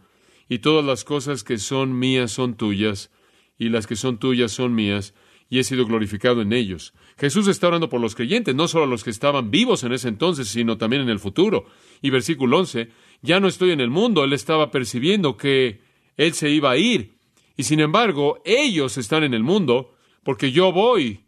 y 0.49 0.61
todas 0.61 0.85
las 0.85 1.03
cosas 1.03 1.43
que 1.43 1.59
son 1.59 1.99
mías 1.99 2.31
son 2.31 2.57
tuyas, 2.57 3.11
y 3.59 3.71
las 3.71 3.89
que 3.89 3.97
son 3.97 4.19
tuyas 4.19 4.53
son 4.53 4.73
mías, 4.73 5.15
y 5.51 5.59
he 5.59 5.65
sido 5.65 5.85
glorificado 5.85 6.43
en 6.43 6.53
ellos. 6.53 6.95
Jesús 7.19 7.49
está 7.49 7.67
orando 7.67 7.89
por 7.89 8.01
los 8.01 8.15
creyentes, 8.15 8.55
no 8.55 8.69
solo 8.69 8.87
los 8.87 9.03
que 9.03 9.11
estaban 9.11 9.51
vivos 9.51 9.83
en 9.83 9.93
ese 9.93 10.07
entonces, 10.07 10.47
sino 10.47 10.79
también 10.79 11.03
en 11.03 11.09
el 11.09 11.19
futuro. 11.19 11.67
Y 12.03 12.11
versículo 12.11 12.59
11, 12.59 12.89
ya 13.21 13.41
no 13.41 13.49
estoy 13.49 13.73
en 13.73 13.81
el 13.81 13.91
mundo, 13.91 14.23
él 14.23 14.33
estaba 14.33 14.71
percibiendo 14.71 15.37
que 15.37 15.81
él 16.17 16.33
se 16.33 16.49
iba 16.49 16.71
a 16.71 16.77
ir. 16.77 17.19
Y 17.57 17.65
sin 17.65 17.81
embargo, 17.81 18.41
ellos 18.45 18.97
están 18.97 19.25
en 19.25 19.35
el 19.35 19.43
mundo, 19.43 19.97
porque 20.23 20.53
yo 20.53 20.71
voy, 20.71 21.25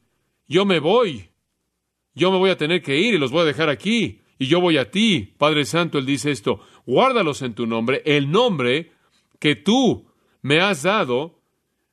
yo 0.46 0.64
me 0.64 0.78
voy, 0.78 1.30
yo 2.14 2.30
me 2.30 2.38
voy 2.38 2.50
a 2.50 2.56
tener 2.56 2.80
que 2.80 3.00
ir 3.00 3.14
y 3.14 3.18
los 3.18 3.32
voy 3.32 3.40
a 3.40 3.46
dejar 3.46 3.68
aquí, 3.70 4.20
y 4.38 4.46
yo 4.46 4.60
voy 4.60 4.78
a 4.78 4.90
ti. 4.90 5.34
Padre 5.38 5.64
Santo, 5.64 5.98
él 5.98 6.06
dice 6.06 6.30
esto, 6.30 6.60
guárdalos 6.86 7.42
en 7.42 7.54
tu 7.54 7.66
nombre, 7.66 8.02
el 8.04 8.30
nombre 8.30 8.92
que 9.38 9.56
tú 9.56 10.06
me 10.42 10.60
has 10.60 10.82
dado, 10.82 11.40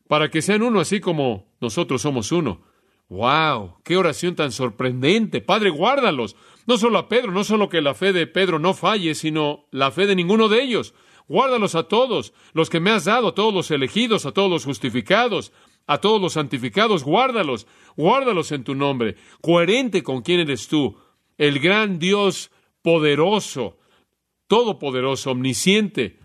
para 0.07 0.29
que 0.29 0.41
sean 0.41 0.61
uno 0.61 0.79
así 0.79 0.99
como 0.99 1.47
nosotros 1.59 2.01
somos 2.01 2.31
uno. 2.31 2.61
¡Wow! 3.09 3.75
¡Qué 3.83 3.97
oración 3.97 4.35
tan 4.35 4.51
sorprendente! 4.51 5.41
Padre, 5.41 5.69
guárdalos. 5.69 6.35
No 6.65 6.77
solo 6.77 6.97
a 6.97 7.07
Pedro, 7.07 7.31
no 7.31 7.43
solo 7.43 7.69
que 7.69 7.81
la 7.81 7.93
fe 7.93 8.13
de 8.13 8.25
Pedro 8.25 8.57
no 8.57 8.73
falle, 8.73 9.13
sino 9.13 9.65
la 9.71 9.91
fe 9.91 10.07
de 10.07 10.15
ninguno 10.15 10.49
de 10.49 10.63
ellos. 10.63 10.95
Guárdalos 11.27 11.75
a 11.75 11.83
todos, 11.83 12.33
los 12.53 12.69
que 12.69 12.79
me 12.79 12.91
has 12.91 13.05
dado, 13.05 13.29
a 13.29 13.35
todos 13.35 13.53
los 13.53 13.71
elegidos, 13.71 14.25
a 14.25 14.31
todos 14.31 14.49
los 14.49 14.65
justificados, 14.65 15.51
a 15.87 15.99
todos 15.99 16.21
los 16.21 16.33
santificados, 16.33 17.03
guárdalos, 17.03 17.67
guárdalos 17.95 18.51
en 18.51 18.63
tu 18.63 18.75
nombre, 18.75 19.15
coherente 19.41 20.03
con 20.03 20.21
quién 20.21 20.39
eres 20.39 20.67
tú, 20.67 20.97
el 21.37 21.59
gran 21.59 21.99
Dios 21.99 22.51
poderoso, 22.81 23.77
todopoderoso, 24.47 25.31
omnisciente, 25.31 26.19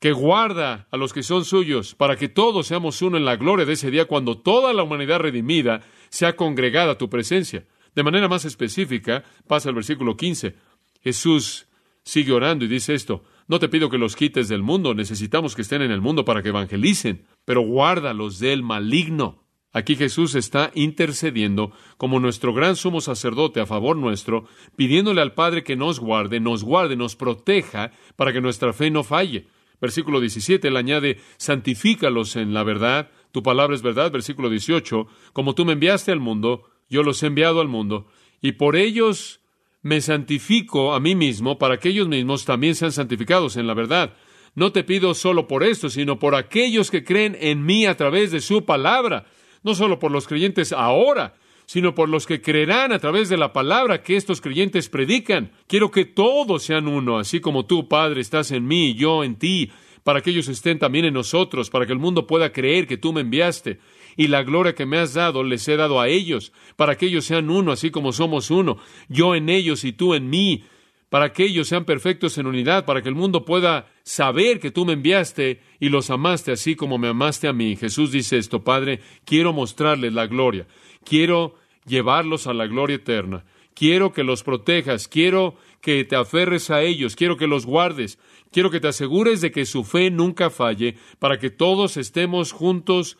que 0.00 0.12
guarda 0.12 0.86
a 0.90 0.96
los 0.96 1.12
que 1.12 1.22
son 1.22 1.44
suyos, 1.44 1.94
para 1.94 2.16
que 2.16 2.28
todos 2.28 2.68
seamos 2.68 3.02
uno 3.02 3.16
en 3.16 3.24
la 3.24 3.36
gloria 3.36 3.66
de 3.66 3.72
ese 3.72 3.90
día 3.90 4.04
cuando 4.04 4.38
toda 4.38 4.72
la 4.72 4.84
humanidad 4.84 5.20
redimida 5.20 5.80
sea 6.08 6.36
congregada 6.36 6.92
a 6.92 6.98
tu 6.98 7.10
presencia. 7.10 7.66
De 7.94 8.04
manera 8.04 8.28
más 8.28 8.44
específica, 8.44 9.24
pasa 9.48 9.70
el 9.70 9.74
versículo 9.74 10.16
15. 10.16 10.54
Jesús 11.02 11.66
sigue 12.04 12.32
orando 12.32 12.64
y 12.64 12.68
dice 12.68 12.94
esto, 12.94 13.24
no 13.48 13.58
te 13.58 13.68
pido 13.68 13.90
que 13.90 13.98
los 13.98 14.14
quites 14.14 14.48
del 14.48 14.62
mundo, 14.62 14.94
necesitamos 14.94 15.56
que 15.56 15.62
estén 15.62 15.82
en 15.82 15.90
el 15.90 16.00
mundo 16.00 16.24
para 16.24 16.42
que 16.42 16.50
evangelicen, 16.50 17.26
pero 17.44 17.62
guárdalos 17.62 18.38
del 18.38 18.62
maligno. 18.62 19.47
Aquí 19.72 19.96
Jesús 19.96 20.34
está 20.34 20.70
intercediendo 20.74 21.72
como 21.98 22.20
nuestro 22.20 22.54
gran 22.54 22.74
sumo 22.74 23.00
sacerdote 23.00 23.60
a 23.60 23.66
favor 23.66 23.96
nuestro, 23.96 24.46
pidiéndole 24.76 25.20
al 25.20 25.34
Padre 25.34 25.62
que 25.62 25.76
nos 25.76 26.00
guarde, 26.00 26.40
nos 26.40 26.64
guarde, 26.64 26.96
nos 26.96 27.16
proteja, 27.16 27.92
para 28.16 28.32
que 28.32 28.40
nuestra 28.40 28.72
fe 28.72 28.90
no 28.90 29.04
falle. 29.04 29.46
Versículo 29.80 30.20
17, 30.20 30.68
él 30.68 30.76
añade, 30.76 31.20
santifícalos 31.36 32.36
en 32.36 32.54
la 32.54 32.64
verdad, 32.64 33.10
tu 33.30 33.42
palabra 33.42 33.76
es 33.76 33.82
verdad. 33.82 34.10
Versículo 34.10 34.48
18, 34.48 35.06
como 35.32 35.54
tú 35.54 35.64
me 35.64 35.74
enviaste 35.74 36.12
al 36.12 36.20
mundo, 36.20 36.64
yo 36.88 37.02
los 37.02 37.22
he 37.22 37.26
enviado 37.26 37.60
al 37.60 37.68
mundo, 37.68 38.08
y 38.40 38.52
por 38.52 38.74
ellos 38.74 39.40
me 39.82 40.00
santifico 40.00 40.94
a 40.94 41.00
mí 41.00 41.14
mismo, 41.14 41.58
para 41.58 41.78
que 41.78 41.90
ellos 41.90 42.08
mismos 42.08 42.44
también 42.44 42.74
sean 42.74 42.92
santificados 42.92 43.56
en 43.56 43.66
la 43.66 43.74
verdad. 43.74 44.14
No 44.54 44.72
te 44.72 44.82
pido 44.82 45.14
solo 45.14 45.46
por 45.46 45.62
esto, 45.62 45.90
sino 45.90 46.18
por 46.18 46.34
aquellos 46.34 46.90
que 46.90 47.04
creen 47.04 47.36
en 47.40 47.64
mí 47.64 47.86
a 47.86 47.96
través 47.96 48.32
de 48.32 48.40
su 48.40 48.64
palabra, 48.64 49.26
no 49.68 49.74
solo 49.74 49.98
por 49.98 50.10
los 50.10 50.26
creyentes 50.26 50.72
ahora, 50.72 51.34
sino 51.66 51.94
por 51.94 52.08
los 52.08 52.26
que 52.26 52.40
creerán 52.40 52.90
a 52.92 52.98
través 52.98 53.28
de 53.28 53.36
la 53.36 53.52
palabra 53.52 54.02
que 54.02 54.16
estos 54.16 54.40
creyentes 54.40 54.88
predican. 54.88 55.52
Quiero 55.66 55.90
que 55.90 56.06
todos 56.06 56.62
sean 56.62 56.88
uno, 56.88 57.18
así 57.18 57.40
como 57.40 57.66
tú, 57.66 57.86
Padre, 57.86 58.22
estás 58.22 58.50
en 58.50 58.66
mí 58.66 58.86
y 58.86 58.94
yo 58.94 59.22
en 59.22 59.36
ti, 59.36 59.70
para 60.04 60.22
que 60.22 60.30
ellos 60.30 60.48
estén 60.48 60.78
también 60.78 61.04
en 61.04 61.12
nosotros, 61.12 61.68
para 61.68 61.84
que 61.84 61.92
el 61.92 61.98
mundo 61.98 62.26
pueda 62.26 62.50
creer 62.50 62.86
que 62.86 62.96
tú 62.96 63.12
me 63.12 63.20
enviaste. 63.20 63.78
Y 64.16 64.28
la 64.28 64.42
gloria 64.42 64.74
que 64.74 64.86
me 64.86 64.96
has 64.96 65.12
dado 65.12 65.42
les 65.44 65.68
he 65.68 65.76
dado 65.76 66.00
a 66.00 66.08
ellos, 66.08 66.50
para 66.76 66.96
que 66.96 67.04
ellos 67.04 67.26
sean 67.26 67.50
uno, 67.50 67.70
así 67.70 67.90
como 67.90 68.12
somos 68.12 68.50
uno, 68.50 68.78
yo 69.10 69.34
en 69.34 69.50
ellos 69.50 69.84
y 69.84 69.92
tú 69.92 70.14
en 70.14 70.30
mí, 70.30 70.64
para 71.08 71.32
que 71.32 71.44
ellos 71.44 71.68
sean 71.68 71.84
perfectos 71.84 72.36
en 72.38 72.46
unidad, 72.46 72.84
para 72.84 73.02
que 73.02 73.08
el 73.08 73.14
mundo 73.14 73.44
pueda 73.44 73.86
saber 74.02 74.60
que 74.60 74.70
tú 74.70 74.84
me 74.84 74.92
enviaste 74.92 75.60
y 75.80 75.88
los 75.88 76.10
amaste 76.10 76.52
así 76.52 76.76
como 76.76 76.98
me 76.98 77.08
amaste 77.08 77.48
a 77.48 77.52
mí. 77.52 77.76
Jesús 77.76 78.12
dice 78.12 78.36
esto, 78.36 78.62
Padre, 78.62 79.00
quiero 79.24 79.52
mostrarles 79.52 80.12
la 80.12 80.26
gloria. 80.26 80.66
Quiero 81.04 81.54
llevarlos 81.86 82.46
a 82.46 82.52
la 82.52 82.66
gloria 82.66 82.96
eterna. 82.96 83.44
Quiero 83.74 84.12
que 84.12 84.24
los 84.24 84.42
protejas, 84.42 85.08
quiero 85.08 85.56
que 85.80 86.04
te 86.04 86.16
aferres 86.16 86.68
a 86.70 86.82
ellos, 86.82 87.14
quiero 87.14 87.36
que 87.36 87.46
los 87.46 87.64
guardes, 87.64 88.18
quiero 88.50 88.70
que 88.70 88.80
te 88.80 88.88
asegures 88.88 89.40
de 89.40 89.52
que 89.52 89.64
su 89.66 89.84
fe 89.84 90.10
nunca 90.10 90.50
falle, 90.50 90.96
para 91.20 91.38
que 91.38 91.50
todos 91.50 91.96
estemos 91.96 92.50
juntos 92.50 93.18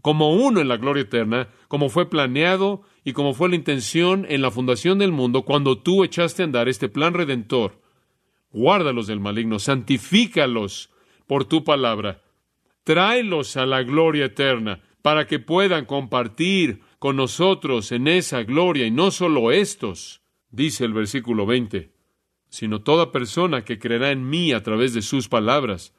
como 0.00 0.32
uno 0.32 0.62
en 0.62 0.68
la 0.68 0.78
gloria 0.78 1.02
eterna, 1.02 1.48
como 1.68 1.90
fue 1.90 2.08
planeado 2.08 2.82
y 3.04 3.12
como 3.12 3.34
fue 3.34 3.48
la 3.48 3.56
intención 3.56 4.26
en 4.28 4.42
la 4.42 4.50
fundación 4.50 4.98
del 4.98 5.12
mundo 5.12 5.42
cuando 5.42 5.78
tú 5.78 6.04
echaste 6.04 6.42
a 6.42 6.44
andar 6.44 6.68
este 6.68 6.88
plan 6.88 7.14
redentor. 7.14 7.80
Guárdalos 8.52 9.06
del 9.06 9.20
maligno, 9.20 9.58
santifícalos 9.58 10.90
por 11.26 11.44
tu 11.44 11.64
palabra, 11.64 12.22
tráelos 12.84 13.56
a 13.56 13.66
la 13.66 13.82
gloria 13.82 14.26
eterna, 14.26 14.82
para 15.02 15.26
que 15.26 15.40
puedan 15.40 15.84
compartir 15.84 16.80
con 16.98 17.16
nosotros 17.16 17.90
en 17.90 18.06
esa 18.06 18.44
gloria, 18.44 18.86
y 18.86 18.92
no 18.92 19.10
solo 19.10 19.50
estos, 19.50 20.22
dice 20.50 20.84
el 20.84 20.92
versículo 20.92 21.44
20, 21.44 21.90
sino 22.48 22.82
toda 22.82 23.10
persona 23.10 23.64
que 23.64 23.80
creerá 23.80 24.12
en 24.12 24.28
mí 24.28 24.52
a 24.52 24.62
través 24.62 24.94
de 24.94 25.02
sus 25.02 25.28
palabras. 25.28 25.92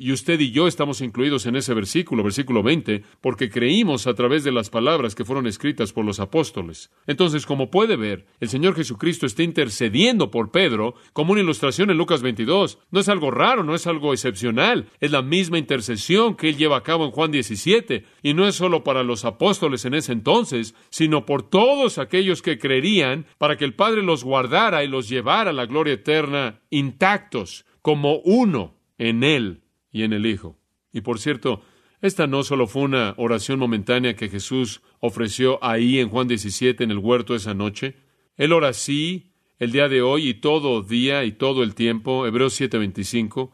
Y 0.00 0.12
usted 0.12 0.38
y 0.38 0.52
yo 0.52 0.68
estamos 0.68 1.00
incluidos 1.00 1.46
en 1.46 1.56
ese 1.56 1.74
versículo, 1.74 2.22
versículo 2.22 2.62
20, 2.62 3.02
porque 3.20 3.50
creímos 3.50 4.06
a 4.06 4.14
través 4.14 4.44
de 4.44 4.52
las 4.52 4.70
palabras 4.70 5.16
que 5.16 5.24
fueron 5.24 5.48
escritas 5.48 5.92
por 5.92 6.04
los 6.04 6.20
apóstoles. 6.20 6.92
Entonces, 7.08 7.44
como 7.44 7.68
puede 7.68 7.96
ver, 7.96 8.24
el 8.38 8.48
Señor 8.48 8.76
Jesucristo 8.76 9.26
está 9.26 9.42
intercediendo 9.42 10.30
por 10.30 10.52
Pedro 10.52 10.94
como 11.12 11.32
una 11.32 11.40
ilustración 11.40 11.90
en 11.90 11.98
Lucas 11.98 12.22
22. 12.22 12.78
No 12.92 13.00
es 13.00 13.08
algo 13.08 13.32
raro, 13.32 13.64
no 13.64 13.74
es 13.74 13.88
algo 13.88 14.12
excepcional. 14.12 14.86
Es 15.00 15.10
la 15.10 15.22
misma 15.22 15.58
intercesión 15.58 16.36
que 16.36 16.50
él 16.50 16.56
lleva 16.56 16.76
a 16.76 16.84
cabo 16.84 17.04
en 17.04 17.10
Juan 17.10 17.32
17. 17.32 18.04
Y 18.22 18.34
no 18.34 18.46
es 18.46 18.54
solo 18.54 18.84
para 18.84 19.02
los 19.02 19.24
apóstoles 19.24 19.84
en 19.84 19.94
ese 19.94 20.12
entonces, 20.12 20.76
sino 20.90 21.26
por 21.26 21.42
todos 21.42 21.98
aquellos 21.98 22.40
que 22.40 22.60
creerían 22.60 23.26
para 23.36 23.56
que 23.56 23.64
el 23.64 23.74
Padre 23.74 24.04
los 24.04 24.22
guardara 24.22 24.84
y 24.84 24.86
los 24.86 25.08
llevara 25.08 25.50
a 25.50 25.54
la 25.54 25.66
gloria 25.66 25.94
eterna 25.94 26.60
intactos, 26.70 27.64
como 27.82 28.20
uno 28.20 28.76
en 28.96 29.24
él 29.24 29.62
y 29.90 30.02
en 30.02 30.12
el 30.12 30.26
Hijo. 30.26 30.58
Y 30.92 31.02
por 31.02 31.18
cierto, 31.18 31.62
esta 32.00 32.26
no 32.26 32.44
solo 32.44 32.66
fue 32.66 32.82
una 32.82 33.14
oración 33.16 33.58
momentánea 33.58 34.14
que 34.14 34.28
Jesús 34.28 34.82
ofreció 35.00 35.62
ahí 35.64 35.98
en 35.98 36.08
Juan 36.08 36.28
17 36.28 36.84
en 36.84 36.90
el 36.90 36.98
huerto 36.98 37.34
esa 37.34 37.54
noche. 37.54 37.96
Él 38.36 38.52
ora 38.52 38.68
así 38.68 39.32
el 39.58 39.72
día 39.72 39.88
de 39.88 40.02
hoy 40.02 40.28
y 40.28 40.34
todo 40.34 40.82
día 40.82 41.24
y 41.24 41.32
todo 41.32 41.62
el 41.62 41.74
tiempo. 41.74 42.26
Hebreos 42.26 42.54
7:25. 42.54 43.52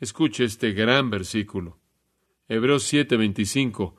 Escuche 0.00 0.44
este 0.44 0.72
gran 0.72 1.10
versículo. 1.10 1.78
Hebreos 2.48 2.84
7:25. 2.90 3.96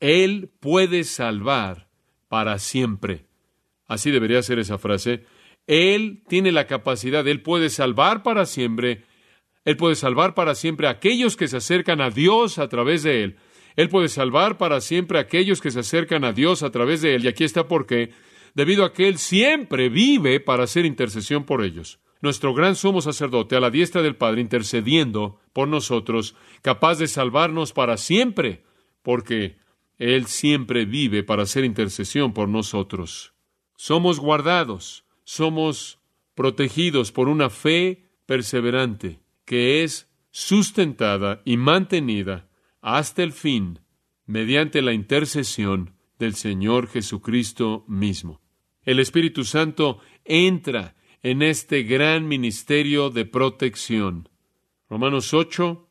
Él 0.00 0.50
puede 0.60 1.04
salvar 1.04 1.88
para 2.28 2.58
siempre. 2.58 3.26
Así 3.86 4.10
debería 4.10 4.42
ser 4.42 4.58
esa 4.58 4.78
frase. 4.78 5.24
Él 5.66 6.22
tiene 6.28 6.50
la 6.50 6.66
capacidad, 6.66 7.26
Él 7.28 7.42
puede 7.42 7.68
salvar 7.68 8.22
para 8.22 8.46
siempre 8.46 9.04
él 9.68 9.76
puede 9.76 9.96
salvar 9.96 10.32
para 10.32 10.54
siempre 10.54 10.86
a 10.86 10.92
aquellos 10.92 11.36
que 11.36 11.46
se 11.46 11.58
acercan 11.58 12.00
a 12.00 12.08
Dios 12.08 12.58
a 12.58 12.70
través 12.70 13.02
de 13.02 13.22
Él. 13.22 13.36
Él 13.76 13.90
puede 13.90 14.08
salvar 14.08 14.56
para 14.56 14.80
siempre 14.80 15.18
a 15.18 15.20
aquellos 15.20 15.60
que 15.60 15.70
se 15.70 15.80
acercan 15.80 16.24
a 16.24 16.32
Dios 16.32 16.62
a 16.62 16.70
través 16.70 17.02
de 17.02 17.14
Él. 17.14 17.26
Y 17.26 17.28
aquí 17.28 17.44
está 17.44 17.68
por 17.68 17.84
qué. 17.84 18.14
Debido 18.54 18.82
a 18.82 18.94
que 18.94 19.08
Él 19.08 19.18
siempre 19.18 19.90
vive 19.90 20.40
para 20.40 20.64
hacer 20.64 20.86
intercesión 20.86 21.44
por 21.44 21.62
ellos. 21.62 22.00
Nuestro 22.22 22.54
gran 22.54 22.76
sumo 22.76 23.02
sacerdote 23.02 23.56
a 23.56 23.60
la 23.60 23.68
diestra 23.68 24.00
del 24.00 24.16
Padre 24.16 24.40
intercediendo 24.40 25.38
por 25.52 25.68
nosotros, 25.68 26.34
capaz 26.62 26.98
de 26.98 27.06
salvarnos 27.06 27.74
para 27.74 27.98
siempre, 27.98 28.64
porque 29.02 29.58
Él 29.98 30.28
siempre 30.28 30.86
vive 30.86 31.24
para 31.24 31.42
hacer 31.42 31.66
intercesión 31.66 32.32
por 32.32 32.48
nosotros. 32.48 33.34
Somos 33.76 34.18
guardados, 34.18 35.04
somos 35.24 35.98
protegidos 36.34 37.12
por 37.12 37.28
una 37.28 37.50
fe 37.50 38.08
perseverante 38.24 39.20
que 39.48 39.82
es 39.82 40.10
sustentada 40.30 41.40
y 41.46 41.56
mantenida 41.56 42.50
hasta 42.82 43.22
el 43.22 43.32
fin 43.32 43.80
mediante 44.26 44.82
la 44.82 44.92
intercesión 44.92 45.94
del 46.18 46.34
Señor 46.34 46.86
Jesucristo 46.86 47.82
mismo. 47.88 48.42
El 48.82 49.00
Espíritu 49.00 49.44
Santo 49.44 50.00
entra 50.26 50.96
en 51.22 51.40
este 51.40 51.82
gran 51.84 52.28
ministerio 52.28 53.08
de 53.08 53.24
protección. 53.24 54.28
Romanos 54.90 55.32
8, 55.32 55.88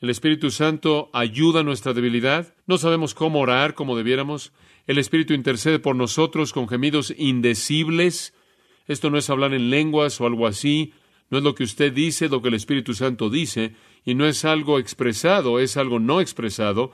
el 0.00 0.10
Espíritu 0.10 0.50
Santo 0.50 1.08
ayuda 1.14 1.60
a 1.60 1.64
nuestra 1.64 1.94
debilidad. 1.94 2.54
No 2.66 2.76
sabemos 2.76 3.14
cómo 3.14 3.40
orar 3.40 3.72
como 3.72 3.96
debiéramos. 3.96 4.52
El 4.86 4.98
Espíritu 4.98 5.32
intercede 5.32 5.78
por 5.78 5.96
nosotros 5.96 6.52
con 6.52 6.68
gemidos 6.68 7.14
indecibles. 7.16 8.34
Esto 8.86 9.08
no 9.08 9.16
es 9.16 9.30
hablar 9.30 9.54
en 9.54 9.70
lenguas 9.70 10.20
o 10.20 10.26
algo 10.26 10.46
así. 10.46 10.92
No 11.30 11.38
es 11.38 11.44
lo 11.44 11.54
que 11.54 11.62
usted 11.62 11.92
dice, 11.92 12.28
lo 12.28 12.42
que 12.42 12.48
el 12.48 12.54
Espíritu 12.54 12.92
Santo 12.92 13.30
dice, 13.30 13.74
y 14.04 14.14
no 14.14 14.26
es 14.26 14.44
algo 14.44 14.78
expresado, 14.78 15.60
es 15.60 15.76
algo 15.76 16.00
no 16.00 16.20
expresado. 16.20 16.92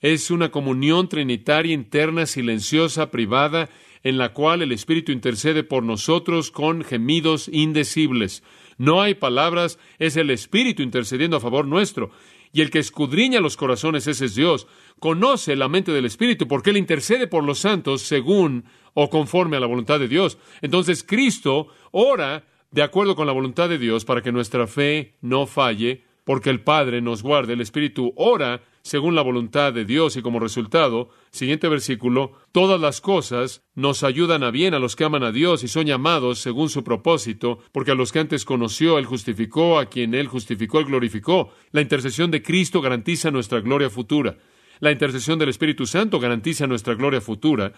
Es 0.00 0.30
una 0.30 0.50
comunión 0.50 1.08
trinitaria 1.08 1.74
interna, 1.74 2.26
silenciosa, 2.26 3.10
privada, 3.10 3.68
en 4.04 4.18
la 4.18 4.32
cual 4.32 4.62
el 4.62 4.70
Espíritu 4.70 5.10
intercede 5.10 5.64
por 5.64 5.82
nosotros 5.82 6.50
con 6.50 6.84
gemidos 6.84 7.48
indecibles. 7.52 8.44
No 8.78 9.02
hay 9.02 9.14
palabras, 9.14 9.78
es 9.98 10.16
el 10.16 10.30
Espíritu 10.30 10.82
intercediendo 10.82 11.36
a 11.36 11.40
favor 11.40 11.66
nuestro. 11.66 12.10
Y 12.52 12.60
el 12.60 12.70
que 12.70 12.78
escudriña 12.78 13.40
los 13.40 13.56
corazones, 13.56 14.06
ese 14.06 14.26
es 14.26 14.36
Dios. 14.36 14.68
Conoce 15.00 15.56
la 15.56 15.68
mente 15.68 15.90
del 15.90 16.04
Espíritu 16.04 16.46
porque 16.46 16.70
Él 16.70 16.76
intercede 16.76 17.26
por 17.26 17.42
los 17.42 17.58
santos 17.58 18.02
según 18.02 18.64
o 18.92 19.10
conforme 19.10 19.56
a 19.56 19.60
la 19.60 19.66
voluntad 19.66 19.98
de 19.98 20.06
Dios. 20.06 20.38
Entonces 20.62 21.02
Cristo 21.02 21.66
ora 21.90 22.44
de 22.74 22.82
acuerdo 22.82 23.14
con 23.14 23.28
la 23.28 23.32
voluntad 23.32 23.68
de 23.68 23.78
Dios 23.78 24.04
para 24.04 24.20
que 24.20 24.32
nuestra 24.32 24.66
fe 24.66 25.14
no 25.20 25.46
falle, 25.46 26.02
porque 26.24 26.50
el 26.50 26.60
Padre 26.60 27.00
nos 27.00 27.22
guarde. 27.22 27.52
El 27.52 27.60
Espíritu 27.60 28.12
ora 28.16 28.62
según 28.82 29.14
la 29.14 29.22
voluntad 29.22 29.72
de 29.72 29.84
Dios 29.84 30.16
y 30.16 30.22
como 30.22 30.40
resultado, 30.40 31.08
siguiente 31.30 31.68
versículo, 31.68 32.32
todas 32.50 32.80
las 32.80 33.00
cosas 33.00 33.62
nos 33.76 34.02
ayudan 34.02 34.42
a 34.42 34.50
bien 34.50 34.74
a 34.74 34.80
los 34.80 34.96
que 34.96 35.04
aman 35.04 35.22
a 35.22 35.30
Dios 35.30 35.62
y 35.62 35.68
son 35.68 35.86
llamados 35.86 36.40
según 36.40 36.68
su 36.68 36.82
propósito, 36.82 37.60
porque 37.70 37.92
a 37.92 37.94
los 37.94 38.10
que 38.10 38.18
antes 38.18 38.44
conoció, 38.44 38.98
Él 38.98 39.06
justificó, 39.06 39.78
a 39.78 39.86
quien 39.86 40.12
Él 40.12 40.26
justificó, 40.26 40.80
Él 40.80 40.86
glorificó. 40.86 41.52
La 41.70 41.80
intercesión 41.80 42.32
de 42.32 42.42
Cristo 42.42 42.80
garantiza 42.80 43.30
nuestra 43.30 43.60
gloria 43.60 43.88
futura. 43.88 44.36
La 44.80 44.90
intercesión 44.90 45.38
del 45.38 45.50
Espíritu 45.50 45.86
Santo 45.86 46.18
garantiza 46.18 46.66
nuestra 46.66 46.94
gloria 46.94 47.20
futura. 47.20 47.72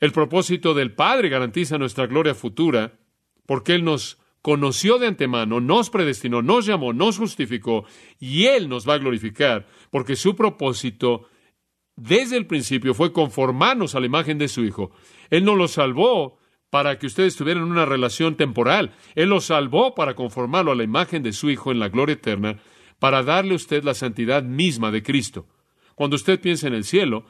El 0.00 0.10
propósito 0.10 0.74
del 0.74 0.92
Padre 0.92 1.28
garantiza 1.28 1.78
nuestra 1.78 2.08
gloria 2.08 2.34
futura, 2.34 2.98
porque 3.46 3.76
Él 3.76 3.84
nos 3.84 4.18
conoció 4.44 4.98
de 4.98 5.06
antemano, 5.06 5.58
nos 5.58 5.88
predestinó, 5.88 6.42
nos 6.42 6.66
llamó, 6.66 6.92
nos 6.92 7.16
justificó, 7.16 7.86
y 8.20 8.44
Él 8.44 8.68
nos 8.68 8.86
va 8.86 8.92
a 8.92 8.98
glorificar, 8.98 9.66
porque 9.90 10.16
su 10.16 10.36
propósito 10.36 11.30
desde 11.96 12.36
el 12.36 12.46
principio 12.46 12.92
fue 12.92 13.10
conformarnos 13.10 13.94
a 13.94 14.00
la 14.00 14.06
imagen 14.06 14.36
de 14.36 14.48
su 14.48 14.62
Hijo. 14.62 14.90
Él 15.30 15.46
no 15.46 15.56
lo 15.56 15.66
salvó 15.66 16.36
para 16.68 16.98
que 16.98 17.06
ustedes 17.06 17.36
tuvieran 17.36 17.62
una 17.62 17.86
relación 17.86 18.36
temporal. 18.36 18.94
Él 19.14 19.30
lo 19.30 19.40
salvó 19.40 19.94
para 19.94 20.14
conformarlo 20.14 20.72
a 20.72 20.76
la 20.76 20.84
imagen 20.84 21.22
de 21.22 21.32
su 21.32 21.48
Hijo 21.48 21.72
en 21.72 21.78
la 21.78 21.88
gloria 21.88 22.12
eterna, 22.12 22.58
para 22.98 23.22
darle 23.22 23.54
a 23.54 23.56
usted 23.56 23.82
la 23.82 23.94
santidad 23.94 24.42
misma 24.42 24.90
de 24.90 25.02
Cristo. 25.02 25.46
Cuando 25.94 26.16
usted 26.16 26.38
piensa 26.38 26.66
en 26.66 26.74
el 26.74 26.84
cielo, 26.84 27.24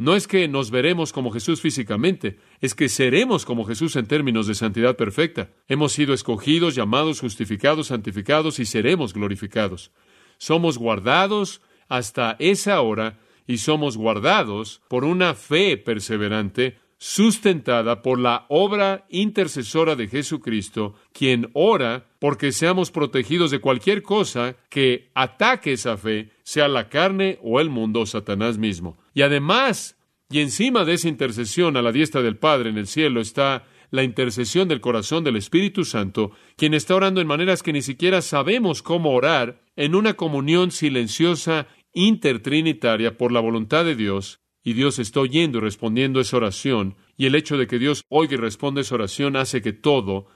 no 0.00 0.16
es 0.16 0.26
que 0.26 0.48
nos 0.48 0.70
veremos 0.70 1.12
como 1.12 1.30
Jesús 1.30 1.60
físicamente, 1.60 2.38
es 2.62 2.74
que 2.74 2.88
seremos 2.88 3.44
como 3.44 3.66
Jesús 3.66 3.96
en 3.96 4.06
términos 4.06 4.46
de 4.46 4.54
santidad 4.54 4.96
perfecta. 4.96 5.50
Hemos 5.68 5.92
sido 5.92 6.14
escogidos, 6.14 6.74
llamados, 6.74 7.20
justificados, 7.20 7.88
santificados 7.88 8.60
y 8.60 8.64
seremos 8.64 9.12
glorificados. 9.12 9.90
Somos 10.38 10.78
guardados 10.78 11.60
hasta 11.90 12.36
esa 12.38 12.80
hora 12.80 13.18
y 13.46 13.58
somos 13.58 13.98
guardados 13.98 14.80
por 14.88 15.04
una 15.04 15.34
fe 15.34 15.76
perseverante 15.76 16.78
sustentada 16.96 18.00
por 18.00 18.18
la 18.18 18.46
obra 18.48 19.04
intercesora 19.10 19.96
de 19.96 20.08
Jesucristo, 20.08 20.94
quien 21.12 21.50
ora 21.52 22.06
porque 22.20 22.52
seamos 22.52 22.90
protegidos 22.92 23.50
de 23.50 23.60
cualquier 23.60 24.02
cosa 24.02 24.56
que 24.68 25.10
ataque 25.14 25.72
esa 25.72 25.96
fe, 25.96 26.30
sea 26.44 26.68
la 26.68 26.88
carne 26.88 27.38
o 27.42 27.60
el 27.60 27.70
mundo 27.70 28.06
Satanás 28.06 28.58
mismo. 28.58 28.98
Y 29.14 29.22
además, 29.22 29.96
y 30.30 30.40
encima 30.40 30.84
de 30.84 30.94
esa 30.94 31.08
intercesión 31.08 31.76
a 31.76 31.82
la 31.82 31.92
diestra 31.92 32.22
del 32.22 32.36
Padre 32.36 32.70
en 32.70 32.78
el 32.78 32.86
cielo 32.86 33.20
está 33.20 33.64
la 33.90 34.04
intercesión 34.04 34.68
del 34.68 34.80
corazón 34.80 35.24
del 35.24 35.36
Espíritu 35.36 35.84
Santo, 35.84 36.30
quien 36.56 36.74
está 36.74 36.94
orando 36.94 37.20
en 37.20 37.26
maneras 37.26 37.62
que 37.62 37.72
ni 37.72 37.82
siquiera 37.82 38.22
sabemos 38.22 38.82
cómo 38.82 39.12
orar, 39.12 39.62
en 39.74 39.94
una 39.94 40.14
comunión 40.14 40.70
silenciosa 40.70 41.66
intertrinitaria 41.94 43.16
por 43.16 43.32
la 43.32 43.40
voluntad 43.40 43.84
de 43.84 43.96
Dios, 43.96 44.40
y 44.62 44.74
Dios 44.74 44.98
está 44.98 45.20
oyendo 45.20 45.58
y 45.58 45.62
respondiendo 45.62 46.20
esa 46.20 46.36
oración, 46.36 46.96
y 47.16 47.26
el 47.26 47.34
hecho 47.34 47.56
de 47.56 47.66
que 47.66 47.78
Dios 47.78 48.04
oiga 48.08 48.34
y 48.34 48.36
responda 48.36 48.82
esa 48.82 48.94
oración 48.94 49.36
hace 49.36 49.62
que 49.62 49.72
todo 49.72 50.26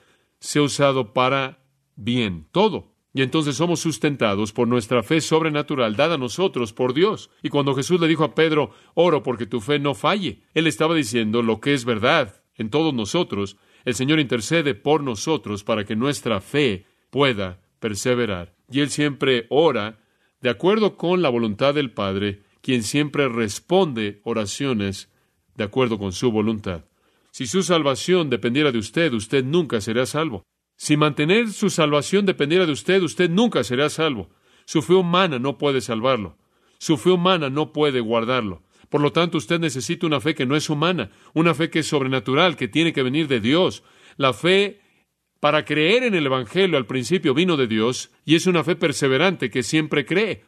sea 0.41 0.63
usado 0.63 1.13
para 1.13 1.64
bien, 1.97 2.47
todo. 2.53 2.95
Y 3.13 3.23
entonces 3.23 3.57
somos 3.57 3.79
sustentados 3.79 4.53
por 4.53 4.67
nuestra 4.67 5.05
fe 5.05 5.21
sobrenatural 5.21 5.95
dada 5.95 6.17
a 6.17 6.19
nosotros 6.19 6.73
por 6.73 6.95
Dios. 6.95 7.31
Y 7.43 7.49
cuando 7.49 7.75
Jesús 7.75 8.01
le 8.01 8.09
dijo 8.09 8.25
a 8.25 8.35
Pedro, 8.35 8.73
oro 8.95 9.23
porque 9.23 9.47
tu 9.47 9.61
fe 9.61 9.79
no 9.79 9.95
falle, 9.95 10.43
él 10.53 10.67
estaba 10.67 10.97
diciendo 10.97 11.41
lo 11.41 11.61
que 11.61 11.75
es 11.75 11.85
verdad 11.85 12.43
en 12.57 12.71
todos 12.71 12.93
nosotros. 12.93 13.57
El 13.85 13.95
Señor 13.95 14.19
intercede 14.19 14.75
por 14.75 15.03
nosotros 15.03 15.63
para 15.63 15.85
que 15.85 15.95
nuestra 15.95 16.41
fe 16.41 16.87
pueda 17.11 17.61
perseverar. 17.79 18.57
Y 18.69 18.81
él 18.81 18.91
siempre 18.91 19.47
ora 19.49 20.01
de 20.41 20.51
acuerdo 20.51 20.97
con 20.97 21.23
la 21.23 21.29
voluntad 21.29 21.75
del 21.75 21.93
Padre 21.93 22.43
quien 22.61 22.83
siempre 22.83 23.29
responde 23.29 24.21
oraciones 24.25 25.11
de 25.55 25.65
acuerdo 25.65 25.99
con 25.99 26.13
su 26.13 26.33
voluntad. 26.33 26.85
Si 27.31 27.47
su 27.47 27.63
salvación 27.63 28.31
dependiera 28.31 28.73
de 28.73 28.79
usted, 28.79 29.13
usted 29.13 29.45
nunca 29.45 29.81
sería 29.81 30.07
salvo. 30.07 30.43
Si 30.77 30.97
mantener 30.97 31.51
su 31.51 31.71
salvación 31.71 32.27
dependiera 32.27 32.67
de 32.67 32.73
usted, 32.73 33.03
usted 33.03 33.31
nunca 33.31 33.65
será 33.65 33.89
salvo. 33.89 34.31
Su 34.65 34.83
fe 34.83 34.95
humana 34.95 35.39
no 35.39 35.59
puede 35.59 35.81
salvarlo. 35.81 36.37
Su 36.79 36.97
fe 36.97 37.11
humana 37.11 37.51
no 37.51 37.73
puede 37.73 38.01
guardarlo. 38.01 38.63
Por 38.89 39.01
lo 39.01 39.13
tanto, 39.13 39.39
usted 39.39 39.61
necesita 39.61 40.07
una 40.07 40.21
fe 40.21 40.35
que 40.35 40.47
no 40.47 40.57
es 40.57 40.69
humana, 40.71 41.11
una 41.33 41.55
fe 41.55 41.71
que 41.71 41.81
es 41.81 41.87
sobrenatural, 41.87 42.57
que 42.57 42.69
tiene 42.69 42.93
que 42.93 43.03
venir 43.03 43.29
de 43.29 43.41
Dios. 43.41 43.83
La 44.17 44.33
fe 44.33 44.81
para 45.41 45.65
creer 45.65 46.05
en 46.05 46.15
el 46.15 46.27
Evangelio 46.27 46.79
al 46.79 46.87
principio 46.87 47.35
vino 47.35 47.57
de 47.57 47.67
Dios 47.67 48.11
y 48.25 48.35
es 48.35 48.47
una 48.47 48.65
fe 48.65 48.77
perseverante 48.77 49.51
que 49.51 49.63
siempre 49.63 50.07
cree. 50.07 50.45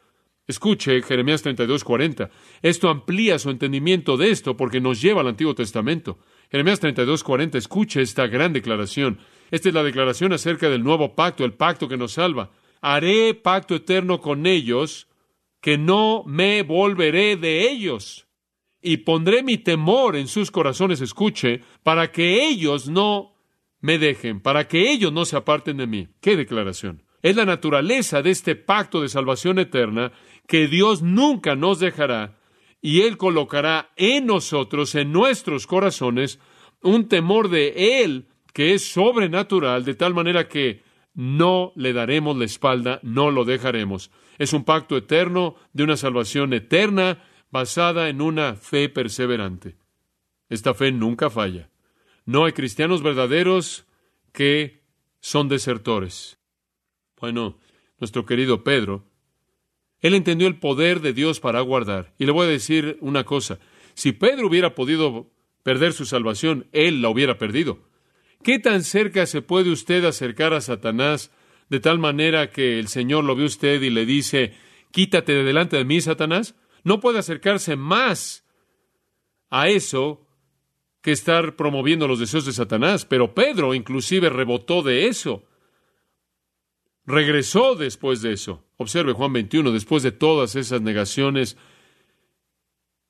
Escuche 0.47 1.01
Jeremías 1.01 1.43
32:40. 1.43 2.29
Esto 2.61 2.89
amplía 2.89 3.37
su 3.37 3.49
entendimiento 3.49 4.17
de 4.17 4.31
esto 4.31 4.55
porque 4.55 4.79
nos 4.79 5.01
lleva 5.01 5.21
al 5.21 5.27
Antiguo 5.27 5.53
Testamento. 5.53 6.17
Jeremías 6.49 6.79
32:40. 6.79 7.57
Escuche 7.57 8.01
esta 8.01 8.27
gran 8.27 8.53
declaración. 8.53 9.19
Esta 9.51 9.69
es 9.69 9.75
la 9.75 9.83
declaración 9.83 10.33
acerca 10.33 10.69
del 10.69 10.83
nuevo 10.83 11.15
pacto, 11.15 11.45
el 11.45 11.53
pacto 11.53 11.87
que 11.87 11.97
nos 11.97 12.13
salva. 12.13 12.51
Haré 12.81 13.33
pacto 13.33 13.75
eterno 13.75 14.19
con 14.19 14.45
ellos, 14.45 15.07
que 15.61 15.77
no 15.77 16.23
me 16.25 16.63
volveré 16.63 17.37
de 17.37 17.69
ellos. 17.69 18.27
Y 18.81 18.97
pondré 18.97 19.43
mi 19.43 19.57
temor 19.57 20.15
en 20.15 20.27
sus 20.27 20.51
corazones, 20.51 21.01
escuche, 21.01 21.61
para 21.83 22.11
que 22.11 22.47
ellos 22.47 22.87
no 22.87 23.33
me 23.79 23.97
dejen, 23.97 24.41
para 24.41 24.67
que 24.67 24.91
ellos 24.91 25.11
no 25.11 25.25
se 25.25 25.35
aparten 25.35 25.77
de 25.77 25.87
mí. 25.87 26.07
¿Qué 26.21 26.35
declaración? 26.35 27.03
Es 27.21 27.35
la 27.35 27.45
naturaleza 27.45 28.21
de 28.21 28.31
este 28.31 28.55
pacto 28.55 29.01
de 29.01 29.09
salvación 29.09 29.59
eterna 29.59 30.11
que 30.47 30.67
Dios 30.67 31.01
nunca 31.01 31.55
nos 31.55 31.79
dejará 31.79 32.37
y 32.81 33.01
Él 33.01 33.17
colocará 33.17 33.91
en 33.95 34.27
nosotros, 34.27 34.93
en 34.95 35.11
nuestros 35.11 35.67
corazones, 35.67 36.39
un 36.81 37.07
temor 37.07 37.49
de 37.49 38.03
Él 38.03 38.27
que 38.57 38.73
es 38.73 38.91
sobrenatural, 38.91 39.85
de 39.85 39.93
tal 39.93 40.15
manera 40.15 40.47
que 40.47 40.81
no 41.13 41.73
le 41.75 41.93
daremos 41.93 42.35
la 42.35 42.45
espalda, 42.45 42.99
no 43.03 43.29
lo 43.29 43.45
dejaremos. 43.45 44.09
Es 44.39 44.51
un 44.51 44.63
pacto 44.63 44.97
eterno 44.97 45.57
de 45.73 45.83
una 45.83 45.95
salvación 45.95 46.53
eterna 46.53 47.23
basada 47.51 48.09
en 48.09 48.19
una 48.19 48.55
fe 48.55 48.89
perseverante. 48.89 49.75
Esta 50.49 50.73
fe 50.73 50.91
nunca 50.91 51.29
falla. 51.29 51.69
No 52.25 52.45
hay 52.45 52.53
cristianos 52.53 53.03
verdaderos 53.03 53.85
que 54.31 54.81
son 55.19 55.49
desertores. 55.49 56.39
Bueno, 57.21 57.59
nuestro 57.99 58.25
querido 58.25 58.63
Pedro 58.63 59.05
él 60.01 60.15
entendió 60.15 60.47
el 60.47 60.57
poder 60.57 61.01
de 61.01 61.13
Dios 61.13 61.39
para 61.39 61.61
guardar. 61.61 62.15
Y 62.17 62.25
le 62.25 62.31
voy 62.31 62.47
a 62.47 62.49
decir 62.49 62.97
una 63.01 63.23
cosa. 63.23 63.59
Si 63.93 64.13
Pedro 64.13 64.47
hubiera 64.47 64.73
podido 64.73 65.29
perder 65.61 65.93
su 65.93 66.05
salvación, 66.05 66.65
él 66.71 67.03
la 67.03 67.09
hubiera 67.09 67.37
perdido. 67.37 67.86
¿Qué 68.47 68.59
tan 68.59 68.85
cerca 68.85 69.25
se 69.25 69.41
puede 69.41 69.71
usted 69.71 70.05
acercar 70.05 70.53
a 70.53 70.61
Satanás 70.61 71.31
de 71.67 71.81
tal 71.81 71.99
manera 71.99 72.49
que 72.49 72.79
el 72.79 72.87
Señor 72.87 73.25
lo 73.25 73.35
ve 73.35 73.43
usted 73.43 73.81
y 73.81 73.89
le 73.89 74.05
dice, 74.05 74.53
quítate 74.91 75.33
de 75.33 75.43
delante 75.43 75.75
de 75.75 75.83
mí, 75.83 75.99
Satanás? 75.99 76.55
No 76.85 77.01
puede 77.01 77.19
acercarse 77.19 77.75
más 77.75 78.45
a 79.49 79.67
eso 79.67 80.25
que 81.01 81.11
estar 81.11 81.57
promoviendo 81.57 82.07
los 82.07 82.19
deseos 82.19 82.45
de 82.45 82.53
Satanás, 82.53 83.03
pero 83.03 83.35
Pedro 83.35 83.73
inclusive 83.73 84.29
rebotó 84.29 84.81
de 84.81 85.07
eso 85.07 85.43
regresó 87.05 87.75
después 87.75 88.21
de 88.21 88.31
eso. 88.31 88.63
Observe 88.77 89.11
Juan 89.11 89.33
21, 89.33 89.73
después 89.73 90.03
de 90.03 90.13
todas 90.13 90.55
esas 90.55 90.79
negaciones, 90.79 91.57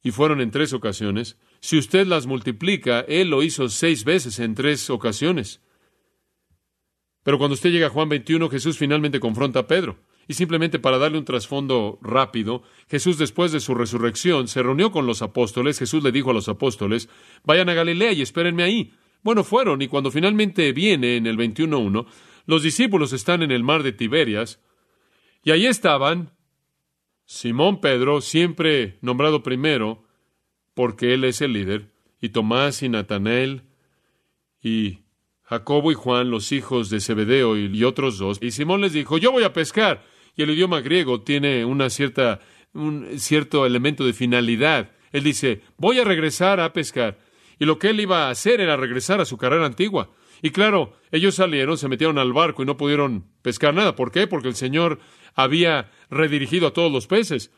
y 0.02 0.10
fueron 0.10 0.41
en 0.41 0.50
tres 0.50 0.73
ocasiones, 0.73 1.38
si 1.67 1.77
usted 1.77 2.08
las 2.08 2.27
multiplica, 2.27 3.01
Él 3.01 3.30
lo 3.30 3.43
hizo 3.43 3.67
seis 3.67 4.06
veces 4.06 4.39
en 4.39 4.56
tres 4.56 4.89
ocasiones. 4.89 5.60
Pero 7.23 7.38
cuando 7.38 7.56
usted 7.56 7.71
llega 7.71 7.88
a 7.88 7.89
Juan 7.89 8.08
21, 8.08 8.49
Jesús 8.49 8.77
finalmente 8.77 9.19
confronta 9.19 9.60
a 9.60 9.67
Pedro. 9.67 9.99
Y 10.30 10.36
simplemente 10.36 10.80
para 10.80 10.97
darle 10.97 11.17
un 11.17 11.25
trasfondo 11.25 11.99
rápido, 12.01 12.63
Jesús 12.89 13.17
después 13.17 13.51
de 13.51 13.60
su 13.60 13.75
resurrección 13.75 14.47
se 14.47 14.63
reunió 14.63 14.93
con 14.93 15.08
los 15.08 15.21
apóstoles, 15.21 15.77
Jesús 15.77 16.01
le 16.03 16.13
dijo 16.13 16.30
a 16.30 16.34
los 16.34 16.47
apóstoles, 16.47 17.10
vayan 17.43 17.67
a 17.67 17.73
Galilea 17.73 18.13
y 18.13 18.21
espérenme 18.21 18.63
ahí. 18.63 18.93
Bueno, 19.21 19.43
fueron, 19.43 19.82
y 19.82 19.89
cuando 19.89 20.10
finalmente 20.10 20.71
viene 20.71 21.17
en 21.17 21.27
el 21.27 21.36
21.1, 21.36 22.06
los 22.45 22.63
discípulos 22.63 23.12
están 23.12 23.43
en 23.43 23.51
el 23.51 23.65
mar 23.65 23.84
de 23.84 23.91
Tiberias 23.91 24.62
Y 25.43 25.51
ahí 25.51 25.65
estaban 25.65 26.32
Simón 27.25 27.82
Pedro, 27.82 28.21
siempre 28.21 28.99
nombrado 29.01 29.43
primero, 29.43 30.07
porque 30.78 31.16
él 31.16 31.24
es 31.24 31.42
el 31.42 31.54
líder, 31.54 31.90
y 32.22 32.30
Tomás 32.30 32.84
y 32.84 32.90
Natanael, 32.90 33.63
y 34.62 35.00
Jacobo 35.42 35.92
y 35.92 35.96
Juan, 35.96 36.30
los 36.30 36.52
hijos 36.52 36.92
de 36.92 37.00
Zebedeo, 37.00 37.58
y, 37.58 37.84
otros 37.84 38.20
dos. 38.20 38.38
Y 38.44 38.52
Simón 38.52 38.82
les 38.82 38.94
dijo, 38.94 39.18
yo 39.18 39.32
voy 39.32 39.44
a 39.44 39.54
pescar. 39.54 40.04
Y 40.36 40.44
el 40.44 40.52
idioma 40.52 40.82
griego 40.82 41.22
tiene 41.22 41.66
una 41.66 41.90
cierta, 41.90 42.42
un 42.74 43.08
cierto 43.18 43.66
elemento 43.66 44.06
de 44.06 44.13
finalidad. 44.13 44.92
Él 45.12 45.24
dice, 45.24 45.63
voy 45.78 45.98
a 45.98 46.04
regresar 46.04 46.60
a 46.60 46.74
pescar. 46.74 47.18
Y 47.58 47.66
lo 47.66 47.80
que 47.80 47.90
él 47.90 48.00
iba 48.00 48.28
a 48.28 48.30
hacer 48.30 48.62
era 48.62 48.78
regresar 48.78 49.20
a 49.20 49.26
su 49.26 49.36
carrera 49.36 49.66
antigua. 49.66 50.12
Y 50.44 50.52
claro, 50.52 50.94
ellos 51.12 51.34
salieron, 51.34 51.80
se 51.80 51.88
metieron 51.88 52.20
al 52.20 52.34
barco 52.34 52.62
y 52.62 52.68
no 52.68 52.78
pudieron 52.78 53.26
pescar 53.42 53.74
nada. 53.74 53.96
¿Por 53.96 54.12
qué? 54.12 54.28
Porque 54.28 54.50
el 54.50 54.56
Señor 54.56 55.00
había 55.34 55.90
redirigido 56.12 56.68
a 56.68 56.74
todos 56.74 56.92
los 56.92 57.08
peces. 57.08 57.52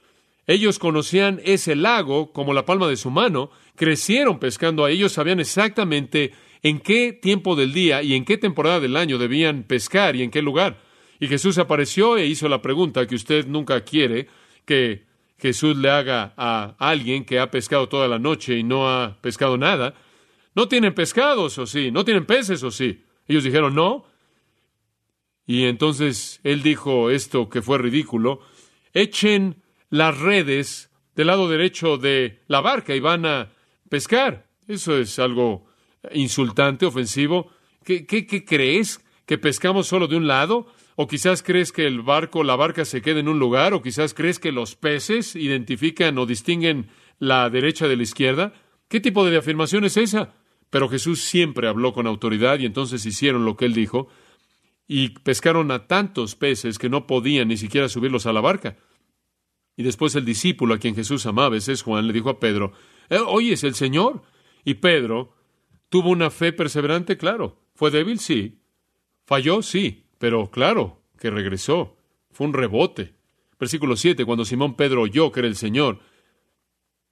Ellos 0.50 0.80
conocían 0.80 1.40
ese 1.46 1.76
lago 1.76 2.34
como 2.34 2.56
la 2.56 2.66
palma 2.66 2.88
de 2.88 2.98
su 2.98 3.12
mano, 3.12 3.52
crecieron 3.76 4.40
pescando 4.40 4.84
a 4.84 4.90
ellos, 4.90 5.12
sabían 5.12 5.40
exactamente 5.40 6.32
en 6.64 6.80
qué 6.80 7.14
tiempo 7.14 7.56
del 7.56 7.72
día 7.72 8.02
y 8.02 8.16
en 8.16 8.26
qué 8.26 8.36
temporada 8.36 8.80
del 8.80 8.98
año 8.98 9.20
debían 9.20 9.62
pescar 9.62 10.16
y 10.16 10.24
en 10.24 10.32
qué 10.32 10.42
lugar. 10.42 10.82
Y 11.20 11.28
Jesús 11.28 11.60
apareció 11.60 12.18
e 12.18 12.26
hizo 12.26 12.50
la 12.50 12.64
pregunta 12.64 13.06
que 13.06 13.14
usted 13.14 13.46
nunca 13.46 13.82
quiere 13.82 14.28
que 14.66 15.04
Jesús 15.38 15.78
le 15.78 15.92
haga 15.92 16.34
a 16.36 16.76
alguien 16.80 17.26
que 17.26 17.38
ha 17.38 17.52
pescado 17.52 17.88
toda 17.88 18.08
la 18.08 18.18
noche 18.18 18.58
y 18.58 18.64
no 18.64 18.90
ha 18.90 19.22
pescado 19.22 19.56
nada. 19.56 19.94
¿No 20.56 20.68
tienen 20.68 20.96
pescados 20.96 21.60
o 21.60 21.68
sí? 21.68 21.92
¿No 21.92 22.04
tienen 22.04 22.26
peces 22.26 22.64
o 22.64 22.72
sí? 22.72 23.04
Ellos 23.28 23.44
dijeron 23.44 23.76
no. 23.76 24.04
Y 25.46 25.66
entonces 25.66 26.40
él 26.44 26.64
dijo 26.64 27.12
esto 27.12 27.50
que 27.50 27.62
fue 27.62 27.78
ridículo. 27.78 28.40
Echen 28.96 29.62
las 29.90 30.18
redes 30.18 30.92
del 31.16 31.28
lado 31.28 31.50
derecho 31.50 31.98
de 31.98 32.42
la 32.48 32.62
barca 32.62 32.96
y 32.96 33.00
van 33.00 33.26
a 33.26 33.52
pescar. 33.90 34.48
Eso 34.68 34.98
es 34.98 35.20
algo 35.20 35.66
insultante, 36.14 36.86
ofensivo. 36.86 37.52
¿Qué, 37.84 38.06
qué, 38.06 38.26
qué 38.26 38.46
crees? 38.46 39.04
¿Que 39.26 39.38
pescamos 39.38 39.88
solo 39.88 40.08
de 40.08 40.16
un 40.16 40.28
lado? 40.28 40.68
¿O 40.96 41.08
quizás 41.08 41.44
crees 41.44 41.72
que 41.72 41.88
el 41.88 42.02
barco, 42.02 42.44
la 42.44 42.56
barca 42.56 42.86
se 42.86 43.02
queda 43.02 43.20
en 43.20 43.28
un 43.28 43.40
lugar? 43.40 43.74
¿O 43.74 43.82
quizás 43.82 44.14
crees 44.14 44.40
que 44.40 44.52
los 44.52 44.76
peces 44.76 45.36
identifican 45.36 46.18
o 46.18 46.26
distinguen 46.26 46.90
la 47.18 47.50
derecha 47.50 47.88
de 47.88 47.98
la 47.98 48.04
izquierda? 48.04 48.54
¿Qué 48.88 49.00
tipo 49.00 49.26
de 49.26 49.38
afirmación 49.38 49.86
es 49.86 49.98
esa? 49.98 50.34
Pero 50.70 50.90
Jesús 50.90 51.22
siempre 51.22 51.68
habló 51.68 51.94
con 51.94 52.06
autoridad 52.06 52.60
y 52.60 52.66
entonces 52.66 53.06
hicieron 53.06 53.46
lo 53.46 53.56
que 53.56 53.66
él 53.66 53.74
dijo 53.74 54.10
y 54.88 55.10
pescaron 55.10 55.72
a 55.72 55.88
tantos 55.88 56.36
peces 56.36 56.80
que 56.80 56.90
no 56.90 57.06
podían 57.08 57.48
ni 57.48 57.58
siquiera 57.58 57.90
subirlos 57.90 58.26
a 58.26 58.34
la 58.34 58.42
barca. 58.42 58.78
Y 59.80 59.84
después 59.84 60.14
el 60.16 60.26
discípulo 60.26 60.74
a 60.74 60.78
quien 60.78 60.94
Jesús 60.94 61.26
amaba, 61.26 61.56
ese 61.56 61.72
es 61.72 61.84
Juan, 61.84 62.06
le 62.06 62.12
dijo 62.12 62.30
a 62.30 62.38
Pedro, 62.38 62.74
eh, 63.10 63.22
es 63.50 63.64
el 63.64 63.76
Señor. 63.76 64.24
Y 64.66 64.74
Pedro 64.74 65.34
tuvo 65.88 66.10
una 66.10 66.30
fe 66.32 66.52
perseverante, 66.52 67.16
claro. 67.16 67.62
¿Fue 67.76 67.90
débil? 67.90 68.20
Sí. 68.20 68.60
¿Falló? 69.26 69.62
Sí. 69.62 70.04
Pero 70.18 70.52
claro 70.52 71.02
que 71.18 71.30
regresó. 71.30 71.96
Fue 72.30 72.46
un 72.46 72.52
rebote. 72.52 73.14
Versículo 73.58 73.96
7, 73.96 74.26
cuando 74.26 74.44
Simón 74.44 74.76
Pedro 74.76 75.04
oyó 75.04 75.32
que 75.32 75.40
era 75.40 75.48
el 75.48 75.56
Señor, 75.56 76.00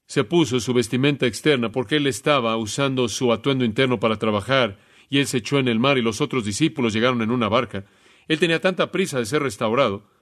se 0.05 0.25
puso 0.25 0.59
su 0.59 0.73
vestimenta 0.73 1.25
externa 1.25 1.71
porque 1.71 1.95
él 1.95 2.05
estaba 2.05 2.57
usando 2.57 3.07
su 3.07 3.31
atuendo 3.31 3.63
interno 3.63 3.97
para 4.01 4.19
trabajar 4.19 4.77
y 5.09 5.19
él 5.19 5.27
se 5.27 5.37
echó 5.37 5.57
en 5.57 5.69
el 5.69 5.79
mar 5.79 5.97
y 5.97 6.01
los 6.01 6.19
otros 6.19 6.43
discípulos 6.43 6.91
llegaron 6.91 7.21
en 7.21 7.31
una 7.31 7.47
barca. 7.47 7.85
Él 8.27 8.39
tenía 8.39 8.59
tanta 8.59 8.91
prisa 8.91 9.19
de 9.19 9.25
ser 9.25 9.41
restaurado. 9.41 10.16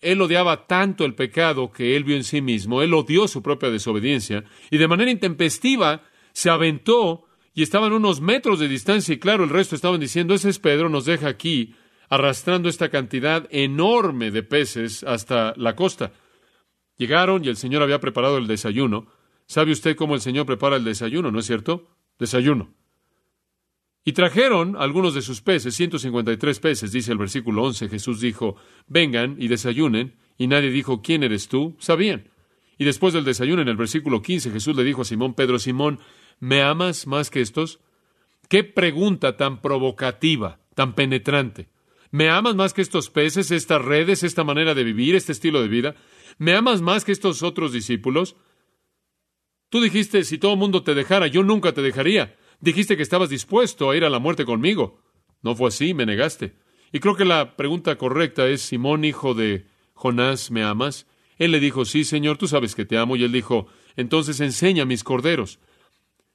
Él 0.00 0.20
odiaba 0.20 0.66
tanto 0.66 1.04
el 1.04 1.14
pecado 1.14 1.72
que 1.72 1.96
él 1.96 2.04
vio 2.04 2.16
en 2.16 2.24
sí 2.24 2.40
mismo, 2.40 2.82
él 2.82 2.94
odió 2.94 3.28
su 3.28 3.42
propia 3.42 3.70
desobediencia 3.70 4.44
y 4.70 4.78
de 4.78 4.88
manera 4.88 5.10
intempestiva 5.10 6.02
se 6.32 6.50
aventó 6.50 7.24
y 7.54 7.62
estaban 7.62 7.92
unos 7.92 8.20
metros 8.20 8.60
de 8.60 8.68
distancia 8.68 9.14
y 9.14 9.18
claro, 9.18 9.44
el 9.44 9.50
resto 9.50 9.74
estaban 9.74 9.98
diciendo, 9.98 10.34
ese 10.34 10.50
es 10.50 10.58
Pedro, 10.58 10.90
nos 10.90 11.06
deja 11.06 11.28
aquí 11.28 11.74
arrastrando 12.08 12.68
esta 12.68 12.90
cantidad 12.90 13.48
enorme 13.50 14.30
de 14.30 14.42
peces 14.42 15.02
hasta 15.02 15.54
la 15.56 15.74
costa. 15.74 16.12
Llegaron 16.98 17.44
y 17.44 17.48
el 17.48 17.56
Señor 17.56 17.82
había 17.82 18.00
preparado 18.00 18.38
el 18.38 18.46
desayuno. 18.46 19.06
¿Sabe 19.46 19.72
usted 19.72 19.96
cómo 19.96 20.14
el 20.14 20.20
Señor 20.20 20.46
prepara 20.46 20.76
el 20.76 20.84
desayuno, 20.84 21.30
no 21.30 21.38
es 21.38 21.46
cierto? 21.46 21.88
Desayuno. 22.18 22.74
Y 24.08 24.12
trajeron 24.12 24.76
algunos 24.78 25.14
de 25.14 25.20
sus 25.20 25.40
peces, 25.40 25.74
153 25.74 26.60
peces, 26.60 26.92
dice 26.92 27.10
el 27.10 27.18
versículo 27.18 27.64
11. 27.64 27.88
Jesús 27.88 28.20
dijo, 28.20 28.54
vengan 28.86 29.34
y 29.36 29.48
desayunen. 29.48 30.14
Y 30.38 30.46
nadie 30.46 30.70
dijo, 30.70 31.02
¿quién 31.02 31.24
eres 31.24 31.48
tú? 31.48 31.74
Sabían. 31.80 32.30
Y 32.78 32.84
después 32.84 33.14
del 33.14 33.24
desayuno, 33.24 33.62
en 33.62 33.68
el 33.68 33.76
versículo 33.76 34.22
15, 34.22 34.52
Jesús 34.52 34.76
le 34.76 34.84
dijo 34.84 35.02
a 35.02 35.04
Simón 35.04 35.34
Pedro, 35.34 35.58
Simón, 35.58 35.98
¿me 36.38 36.62
amas 36.62 37.08
más 37.08 37.30
que 37.30 37.40
estos? 37.40 37.80
Qué 38.48 38.62
pregunta 38.62 39.36
tan 39.36 39.60
provocativa, 39.60 40.60
tan 40.76 40.94
penetrante. 40.94 41.68
¿Me 42.12 42.30
amas 42.30 42.54
más 42.54 42.74
que 42.74 42.82
estos 42.82 43.10
peces, 43.10 43.50
estas 43.50 43.82
redes, 43.84 44.22
esta 44.22 44.44
manera 44.44 44.74
de 44.74 44.84
vivir, 44.84 45.16
este 45.16 45.32
estilo 45.32 45.60
de 45.60 45.68
vida? 45.68 45.96
¿Me 46.38 46.54
amas 46.54 46.80
más 46.80 47.04
que 47.04 47.10
estos 47.10 47.42
otros 47.42 47.72
discípulos? 47.72 48.36
Tú 49.68 49.80
dijiste, 49.80 50.22
si 50.22 50.38
todo 50.38 50.52
el 50.52 50.60
mundo 50.60 50.84
te 50.84 50.94
dejara, 50.94 51.26
yo 51.26 51.42
nunca 51.42 51.72
te 51.72 51.82
dejaría. 51.82 52.36
Dijiste 52.60 52.96
que 52.96 53.02
estabas 53.02 53.28
dispuesto 53.28 53.90
a 53.90 53.96
ir 53.96 54.04
a 54.04 54.10
la 54.10 54.18
muerte 54.18 54.44
conmigo. 54.44 55.02
No 55.42 55.54
fue 55.54 55.68
así, 55.68 55.94
me 55.94 56.06
negaste. 56.06 56.54
Y 56.92 57.00
creo 57.00 57.16
que 57.16 57.24
la 57.24 57.56
pregunta 57.56 57.96
correcta 57.96 58.46
es, 58.48 58.62
Simón, 58.62 59.04
hijo 59.04 59.34
de 59.34 59.66
Jonás, 59.94 60.50
¿me 60.50 60.62
amas? 60.62 61.06
Él 61.38 61.52
le 61.52 61.60
dijo, 61.60 61.84
sí, 61.84 62.04
Señor, 62.04 62.38
tú 62.38 62.48
sabes 62.48 62.74
que 62.74 62.84
te 62.84 62.96
amo. 62.96 63.16
Y 63.16 63.24
él 63.24 63.32
dijo, 63.32 63.66
entonces 63.96 64.40
enseña 64.40 64.84
mis 64.84 65.04
corderos. 65.04 65.58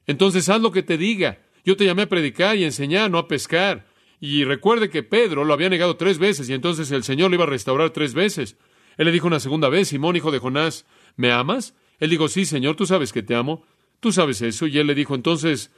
Entonces 0.06 0.50
haz 0.50 0.62
lo 0.62 0.72
que 0.72 0.84
te 0.84 0.98
diga. 0.98 1.40
Yo 1.64 1.78
te 1.78 1.86
llamé 1.86 2.04
a 2.04 2.10
predicar 2.10 2.58
y 2.58 2.64
enseñar, 2.64 3.10
no 3.10 3.18
a 3.18 3.28
pescar. 3.28 3.88
Y 4.20 4.44
recuerde 4.44 4.90
que 4.90 5.04
Pedro 5.04 5.46
lo 5.46 5.54
había 5.54 5.70
negado 5.70 5.98
tres 5.98 6.20
veces 6.20 6.50
y 6.50 6.54
entonces 6.54 6.92
el 6.92 7.04
Señor 7.04 7.32
lo 7.32 7.36
iba 7.36 7.46
a 7.46 7.48
restaurar 7.48 7.90
tres 7.90 8.14
veces. 8.14 8.56
Él 8.98 9.06
le 9.06 9.12
dijo 9.12 9.28
una 9.28 9.40
segunda 9.40 9.70
vez, 9.70 9.88
Simón, 9.88 10.16
hijo 10.16 10.32
de 10.32 10.40
Jonás, 10.40 10.86
¿me 11.16 11.32
amas? 11.32 11.76
Él 12.00 12.10
dijo, 12.10 12.28
sí, 12.28 12.46
Señor, 12.46 12.76
tú 12.76 12.86
sabes 12.86 13.14
que 13.14 13.24
te 13.24 13.36
amo. 13.36 13.64
Tú 14.00 14.12
sabes 14.12 14.42
eso. 14.42 14.68
Y 14.68 14.78
él 14.78 14.88
le 14.88 14.96
dijo, 14.96 15.16
entonces, 15.16 15.72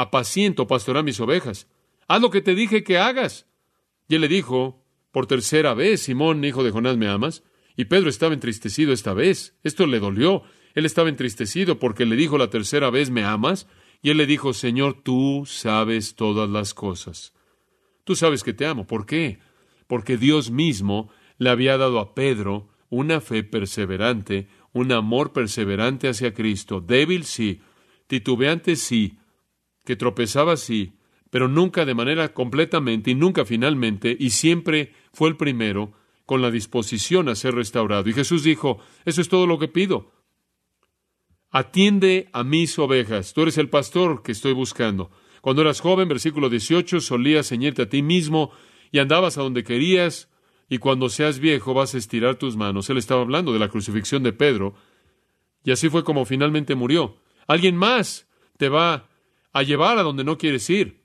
apaciento, 0.00 0.66
pastora 0.66 1.02
mis 1.02 1.20
ovejas. 1.20 1.68
Haz 2.08 2.20
lo 2.20 2.30
que 2.30 2.40
te 2.40 2.54
dije 2.54 2.84
que 2.84 2.98
hagas. 2.98 3.46
Y 4.08 4.16
él 4.16 4.22
le 4.22 4.28
dijo, 4.28 4.84
por 5.12 5.26
tercera 5.26 5.74
vez, 5.74 6.02
Simón, 6.02 6.44
hijo 6.44 6.64
de 6.64 6.70
Jonás, 6.70 6.96
¿me 6.96 7.08
amas? 7.08 7.42
Y 7.76 7.86
Pedro 7.86 8.10
estaba 8.10 8.34
entristecido 8.34 8.92
esta 8.92 9.14
vez. 9.14 9.56
Esto 9.62 9.86
le 9.86 10.00
dolió. 10.00 10.42
Él 10.74 10.86
estaba 10.86 11.08
entristecido 11.08 11.78
porque 11.78 12.06
le 12.06 12.16
dijo 12.16 12.38
la 12.38 12.50
tercera 12.50 12.90
vez, 12.90 13.10
¿me 13.10 13.24
amas? 13.24 13.66
Y 14.02 14.10
él 14.10 14.16
le 14.16 14.26
dijo, 14.26 14.52
Señor, 14.52 15.02
tú 15.02 15.44
sabes 15.46 16.14
todas 16.14 16.48
las 16.48 16.74
cosas. 16.74 17.32
Tú 18.04 18.16
sabes 18.16 18.42
que 18.42 18.52
te 18.52 18.66
amo. 18.66 18.86
¿Por 18.86 19.06
qué? 19.06 19.38
Porque 19.86 20.16
Dios 20.16 20.50
mismo 20.50 21.10
le 21.38 21.50
había 21.50 21.76
dado 21.76 22.00
a 22.00 22.14
Pedro 22.14 22.68
una 22.88 23.20
fe 23.20 23.44
perseverante, 23.44 24.48
un 24.72 24.92
amor 24.92 25.32
perseverante 25.32 26.08
hacia 26.08 26.34
Cristo, 26.34 26.80
débil 26.80 27.24
sí, 27.24 27.60
titubeante 28.08 28.76
sí, 28.76 29.19
que 29.84 29.96
tropezaba 29.96 30.56
sí, 30.56 30.94
pero 31.30 31.48
nunca 31.48 31.84
de 31.84 31.94
manera 31.94 32.32
completamente 32.34 33.10
y 33.12 33.14
nunca 33.14 33.44
finalmente, 33.44 34.16
y 34.18 34.30
siempre 34.30 34.92
fue 35.12 35.28
el 35.28 35.36
primero 35.36 35.92
con 36.26 36.42
la 36.42 36.50
disposición 36.50 37.28
a 37.28 37.34
ser 37.34 37.54
restaurado. 37.54 38.08
Y 38.08 38.12
Jesús 38.12 38.44
dijo, 38.44 38.78
eso 39.04 39.20
es 39.20 39.28
todo 39.28 39.46
lo 39.46 39.58
que 39.58 39.68
pido. 39.68 40.12
Atiende 41.50 42.28
a 42.32 42.44
mis 42.44 42.78
ovejas. 42.78 43.32
Tú 43.34 43.42
eres 43.42 43.58
el 43.58 43.68
pastor 43.68 44.22
que 44.22 44.32
estoy 44.32 44.52
buscando. 44.52 45.10
Cuando 45.40 45.62
eras 45.62 45.80
joven, 45.80 46.08
versículo 46.08 46.48
18, 46.48 47.00
solías 47.00 47.48
ceñirte 47.48 47.82
a 47.82 47.88
ti 47.88 48.02
mismo 48.02 48.52
y 48.92 48.98
andabas 49.00 49.38
a 49.38 49.42
donde 49.42 49.64
querías, 49.64 50.28
y 50.68 50.78
cuando 50.78 51.08
seas 51.08 51.40
viejo 51.40 51.74
vas 51.74 51.94
a 51.94 51.98
estirar 51.98 52.36
tus 52.36 52.56
manos. 52.56 52.88
Él 52.90 52.98
estaba 52.98 53.22
hablando 53.22 53.52
de 53.52 53.58
la 53.58 53.68
crucifixión 53.68 54.22
de 54.22 54.32
Pedro, 54.32 54.74
y 55.64 55.72
así 55.72 55.88
fue 55.88 56.04
como 56.04 56.24
finalmente 56.24 56.76
murió. 56.76 57.16
Alguien 57.48 57.76
más 57.76 58.28
te 58.56 58.68
va 58.68 59.09
a 59.52 59.62
llevar 59.62 59.98
a 59.98 60.02
donde 60.02 60.24
no 60.24 60.38
quieres 60.38 60.68
ir. 60.70 61.04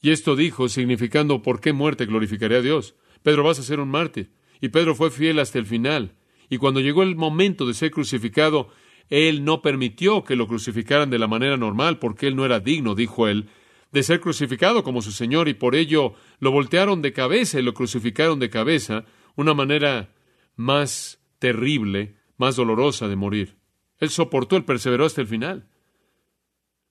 Y 0.00 0.10
esto 0.10 0.36
dijo, 0.36 0.68
significando 0.68 1.42
por 1.42 1.60
qué 1.60 1.72
muerte 1.72 2.06
glorificaré 2.06 2.56
a 2.56 2.62
Dios. 2.62 2.94
Pedro 3.22 3.42
vas 3.42 3.58
a 3.58 3.62
ser 3.62 3.80
un 3.80 3.88
mártir. 3.88 4.32
Y 4.60 4.68
Pedro 4.68 4.94
fue 4.94 5.10
fiel 5.10 5.38
hasta 5.38 5.58
el 5.58 5.66
final. 5.66 6.16
Y 6.50 6.58
cuando 6.58 6.80
llegó 6.80 7.02
el 7.02 7.16
momento 7.16 7.66
de 7.66 7.74
ser 7.74 7.90
crucificado, 7.90 8.68
él 9.08 9.44
no 9.44 9.62
permitió 9.62 10.24
que 10.24 10.36
lo 10.36 10.46
crucificaran 10.46 11.10
de 11.10 11.18
la 11.18 11.26
manera 11.26 11.56
normal 11.56 11.98
porque 11.98 12.26
él 12.26 12.36
no 12.36 12.44
era 12.44 12.60
digno, 12.60 12.94
dijo 12.94 13.28
él, 13.28 13.48
de 13.92 14.02
ser 14.02 14.20
crucificado 14.20 14.82
como 14.82 15.02
su 15.02 15.12
Señor 15.12 15.48
y 15.48 15.54
por 15.54 15.74
ello 15.74 16.14
lo 16.40 16.50
voltearon 16.50 17.00
de 17.00 17.12
cabeza 17.12 17.58
y 17.58 17.62
lo 17.62 17.74
crucificaron 17.74 18.38
de 18.40 18.50
cabeza, 18.50 19.04
una 19.36 19.54
manera 19.54 20.12
más 20.56 21.20
terrible, 21.38 22.16
más 22.36 22.56
dolorosa 22.56 23.08
de 23.08 23.16
morir. 23.16 23.56
Él 23.98 24.10
soportó, 24.10 24.56
él 24.56 24.64
perseveró 24.64 25.04
hasta 25.04 25.20
el 25.20 25.26
final. 25.26 25.68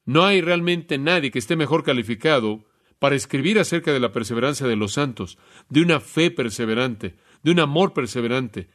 No 0.06 0.26
hay 0.26 0.42
realmente 0.42 0.98
nadie 0.98 1.32
que 1.32 1.40
esté 1.40 1.56
mejor 1.56 1.84
calificado 1.84 2.66
para 3.00 3.16
escribir 3.16 3.60
acerca 3.60 3.92
de 3.92 4.00
la 4.00 4.12
perseverancia 4.12 4.68
de 4.68 4.76
los 4.76 4.94
santos, 4.94 5.38
de 5.70 5.82
una 5.82 6.00
fe 6.00 6.32
perseverante, 6.32 7.16
de 7.42 7.52
un 7.52 7.60
amor 7.60 7.94
perseverante, 7.94 8.70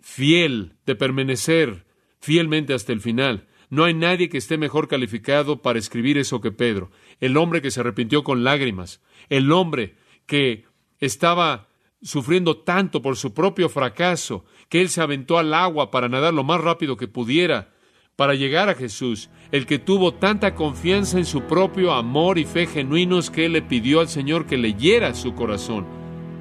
fiel, 0.00 0.76
de 0.84 0.96
permanecer 0.96 1.86
fielmente 2.20 2.74
hasta 2.74 2.92
el 2.92 3.00
final. 3.00 3.48
No 3.70 3.84
hay 3.84 3.94
nadie 3.94 4.28
que 4.28 4.38
esté 4.38 4.58
mejor 4.58 4.88
calificado 4.88 5.62
para 5.62 5.78
escribir 5.78 6.18
eso 6.18 6.40
que 6.40 6.52
Pedro, 6.52 6.90
el 7.20 7.36
hombre 7.36 7.62
que 7.62 7.70
se 7.70 7.80
arrepintió 7.80 8.22
con 8.22 8.44
lágrimas, 8.44 9.00
el 9.28 9.50
hombre 9.52 9.96
que 10.26 10.64
estaba 10.98 11.68
sufriendo 12.02 12.58
tanto 12.58 13.02
por 13.02 13.16
su 13.16 13.32
propio 13.32 13.68
fracaso, 13.68 14.44
que 14.68 14.80
él 14.80 14.88
se 14.88 15.00
aventó 15.00 15.38
al 15.38 15.54
agua 15.54 15.90
para 15.90 16.08
nadar 16.08 16.34
lo 16.34 16.44
más 16.44 16.60
rápido 16.60 16.96
que 16.96 17.08
pudiera, 17.08 17.73
para 18.16 18.34
llegar 18.34 18.68
a 18.68 18.74
Jesús, 18.74 19.28
el 19.50 19.66
que 19.66 19.78
tuvo 19.78 20.14
tanta 20.14 20.54
confianza 20.54 21.18
en 21.18 21.24
su 21.24 21.42
propio 21.42 21.92
amor 21.92 22.38
y 22.38 22.44
fe 22.44 22.66
genuinos 22.66 23.30
que 23.30 23.46
él 23.46 23.52
le 23.54 23.62
pidió 23.62 24.00
al 24.00 24.08
Señor 24.08 24.46
que 24.46 24.56
leyera 24.56 25.14
su 25.14 25.34
corazón, 25.34 25.84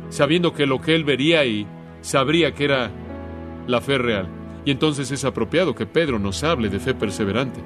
sabiendo 0.10 0.54
que 0.54 0.68
lo 0.68 0.80
que 0.80 0.94
él 0.94 1.04
vería 1.04 1.40
ahí 1.40 1.66
sabría 2.02 2.54
que 2.54 2.66
era 2.66 2.92
la 3.66 3.82
fe 3.82 3.98
real. 3.98 4.28
Y 4.66 4.72
entonces 4.72 5.12
es 5.12 5.26
apropiado 5.26 5.74
que 5.74 5.88
Pedro 5.88 6.20
nos 6.20 6.44
hable 6.44 6.70
de 6.70 6.80
fe 6.80 6.94
perseverante. 6.94 7.60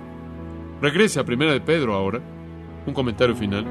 Regrese 0.81 1.19
a 1.19 1.25
Primera 1.25 1.51
de 1.51 1.61
Pedro 1.61 1.93
ahora, 1.93 2.21
un 2.85 2.93
comentario 2.93 3.35
final. 3.35 3.65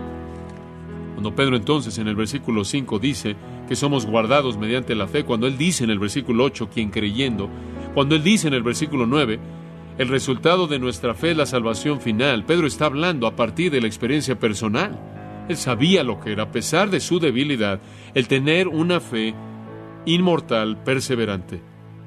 Cuando 1.15 1.35
Pedro 1.35 1.57
entonces 1.57 1.97
en 1.97 2.09
el 2.09 2.15
versículo 2.15 2.63
5 2.63 2.99
dice 2.99 3.37
que 3.67 3.75
somos 3.75 4.05
guardados 4.05 4.59
mediante 4.59 4.95
la 4.95 5.09
fe, 5.09 5.25
cuando 5.25 5.47
él 5.47 5.57
dice 5.57 5.85
en 5.85 5.91
el 5.91 5.99
versículo 5.99 6.45
8, 6.45 6.69
quien 6.69 6.91
creyendo, 6.91 7.49
cuando 7.95 8.15
él 8.15 8.23
dice 8.23 8.49
en 8.49 8.55
el 8.55 8.63
versículo 8.63 9.07
9, 9.07 9.41
el 9.99 10.09
resultado 10.09 10.67
de 10.67 10.79
nuestra 10.79 11.15
fe 11.15 11.31
es 11.31 11.37
la 11.37 11.47
salvación 11.47 12.01
final. 12.01 12.45
Pedro 12.45 12.67
está 12.67 12.87
hablando 12.87 13.27
a 13.27 13.35
partir 13.35 13.71
de 13.71 13.81
la 13.81 13.87
experiencia 13.87 14.39
personal. 14.39 14.99
Él 15.49 15.57
sabía 15.57 16.03
lo 16.03 16.21
que 16.21 16.33
era, 16.33 16.45
a 16.45 16.53
pesar 16.53 16.91
de 16.91 17.01
su 17.01 17.19
debilidad, 17.19 17.81
el 18.15 18.29
tener 18.29 18.69
una 18.69 19.01
fe 19.01 19.35
inmortal, 20.05 20.83
perseverante. 20.83 21.63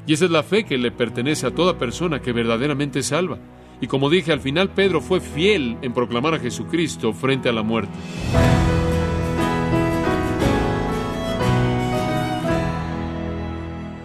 Y 0.05 0.13
esa 0.13 0.25
es 0.25 0.31
la 0.31 0.43
fe 0.43 0.65
que 0.65 0.77
le 0.77 0.91
pertenece 0.91 1.47
a 1.47 1.55
toda 1.55 1.79
persona 1.79 2.21
que 2.21 2.31
verdaderamente 2.31 3.01
salva. 3.01 3.39
Y 3.81 3.87
como 3.87 4.09
dije, 4.09 4.31
al 4.31 4.41
final 4.41 4.69
Pedro 4.69 5.01
fue 5.01 5.19
fiel 5.19 5.77
en 5.81 5.93
proclamar 5.93 6.35
a 6.35 6.39
Jesucristo 6.39 7.13
frente 7.13 7.49
a 7.49 7.53
la 7.53 7.63
muerte. 7.63 7.93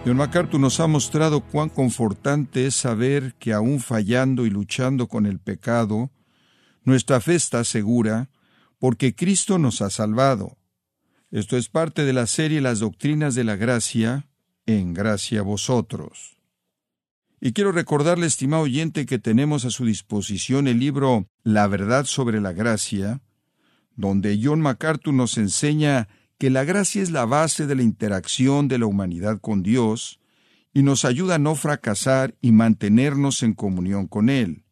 John 0.05 0.17
MacArthur 0.17 0.59
nos 0.59 0.79
ha 0.79 0.85
mostrado 0.85 1.41
cuán 1.41 1.69
confortante 1.69 2.67
es 2.67 2.75
saber 2.75 3.33
que 3.39 3.53
aún 3.53 3.79
fallando 3.79 4.45
y 4.45 4.51
luchando 4.51 5.07
con 5.07 5.25
el 5.25 5.39
pecado, 5.39 6.11
nuestra 6.83 7.19
fe 7.21 7.33
está 7.33 7.63
segura 7.63 8.29
porque 8.77 9.15
Cristo 9.15 9.57
nos 9.57 9.81
ha 9.81 9.89
salvado. 9.89 10.59
Esto 11.31 11.57
es 11.57 11.69
parte 11.69 12.05
de 12.05 12.13
la 12.13 12.27
serie 12.27 12.61
Las 12.61 12.81
Doctrinas 12.81 13.33
de 13.33 13.45
la 13.45 13.55
Gracia, 13.55 14.27
en 14.67 14.93
gracia 14.93 15.39
a 15.39 15.43
vosotros. 15.43 16.37
Y 17.41 17.53
quiero 17.53 17.71
recordarle, 17.71 18.27
estimado 18.27 18.61
oyente, 18.61 19.07
que 19.07 19.17
tenemos 19.17 19.65
a 19.65 19.71
su 19.71 19.85
disposición 19.85 20.67
el 20.67 20.79
libro 20.79 21.27
La 21.41 21.65
verdad 21.65 22.05
sobre 22.05 22.41
la 22.41 22.53
gracia, 22.53 23.21
donde 23.95 24.39
John 24.39 24.61
MacArthur 24.61 25.15
nos 25.15 25.39
enseña 25.39 26.07
que 26.37 26.49
la 26.49 26.63
gracia 26.63 27.01
es 27.01 27.11
la 27.11 27.25
base 27.25 27.67
de 27.67 27.75
la 27.75 27.83
interacción 27.83 28.67
de 28.67 28.77
la 28.77 28.85
humanidad 28.85 29.39
con 29.39 29.63
Dios 29.63 30.19
y 30.73 30.83
nos 30.83 31.05
ayuda 31.05 31.35
a 31.35 31.39
no 31.39 31.55
fracasar 31.55 32.35
y 32.41 32.51
mantenernos 32.51 33.43
en 33.43 33.53
comunión 33.53 34.07
con 34.07 34.29
Él. 34.29 34.65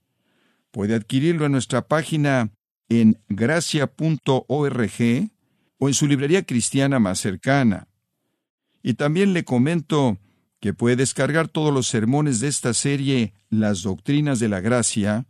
Puede 0.72 0.96
adquirirlo 0.96 1.46
en 1.46 1.54
nuestra 1.54 1.88
página 1.88 2.52
en 2.90 3.22
gracia.org 3.30 4.52
o 5.78 5.88
en 5.88 5.94
su 5.94 6.08
librería 6.08 6.44
cristiana 6.44 7.00
más 7.00 7.20
cercana. 7.20 7.88
Y 8.82 8.96
también 8.96 9.34
le 9.34 9.46
comento 9.46 10.18
que 10.60 10.74
puede 10.74 10.98
descargar 10.98 11.48
todos 11.48 11.74
los 11.74 11.88
sermones 11.88 12.40
de 12.40 12.48
esta 12.50 12.74
serie 12.74 13.34
Las 13.50 13.84
Doctrinas 13.84 14.40
de 14.40 14.50
la 14.50 14.62
Gracia, 14.62 15.26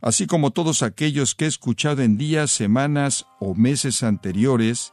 así 0.00 0.26
como 0.26 0.50
todos 0.52 0.82
aquellos 0.82 1.34
que 1.34 1.46
he 1.46 1.48
escuchado 1.48 2.02
en 2.02 2.16
días, 2.16 2.50
semanas 2.50 3.26
o 3.40 3.54
meses 3.54 4.02
anteriores, 4.02 4.92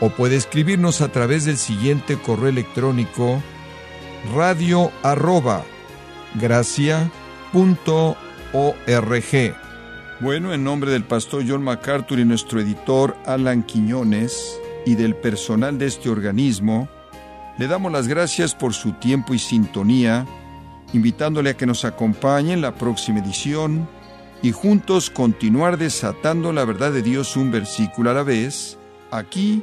o 0.00 0.10
puede 0.10 0.36
escribirnos 0.36 1.00
a 1.00 1.10
través 1.10 1.44
del 1.44 1.56
siguiente 1.56 2.16
correo 2.16 2.48
electrónico 2.48 3.42
radio 4.34 4.90
arroba 5.02 5.64
Bueno, 10.20 10.52
en 10.52 10.64
nombre 10.64 10.90
del 10.90 11.04
pastor 11.04 11.44
John 11.46 11.62
MacArthur 11.62 12.18
y 12.18 12.24
nuestro 12.24 12.60
editor 12.60 13.16
Alan 13.26 13.62
Quiñones 13.62 14.60
y 14.84 14.94
del 14.94 15.14
personal 15.14 15.78
de 15.78 15.86
este 15.86 16.08
organismo, 16.08 16.88
le 17.58 17.66
damos 17.66 17.92
las 17.92 18.08
gracias 18.08 18.54
por 18.54 18.74
su 18.74 18.92
tiempo 18.92 19.34
y 19.34 19.38
sintonía, 19.38 20.26
invitándole 20.92 21.50
a 21.50 21.56
que 21.56 21.66
nos 21.66 21.84
acompañe 21.84 22.52
en 22.52 22.60
la 22.60 22.74
próxima 22.74 23.20
edición 23.20 23.88
y 24.42 24.52
juntos 24.52 25.10
continuar 25.10 25.78
desatando 25.78 26.52
la 26.52 26.64
verdad 26.64 26.92
de 26.92 27.02
Dios 27.02 27.36
un 27.36 27.50
versículo 27.50 28.10
a 28.10 28.14
la 28.14 28.22
vez, 28.22 28.78
aquí 29.10 29.62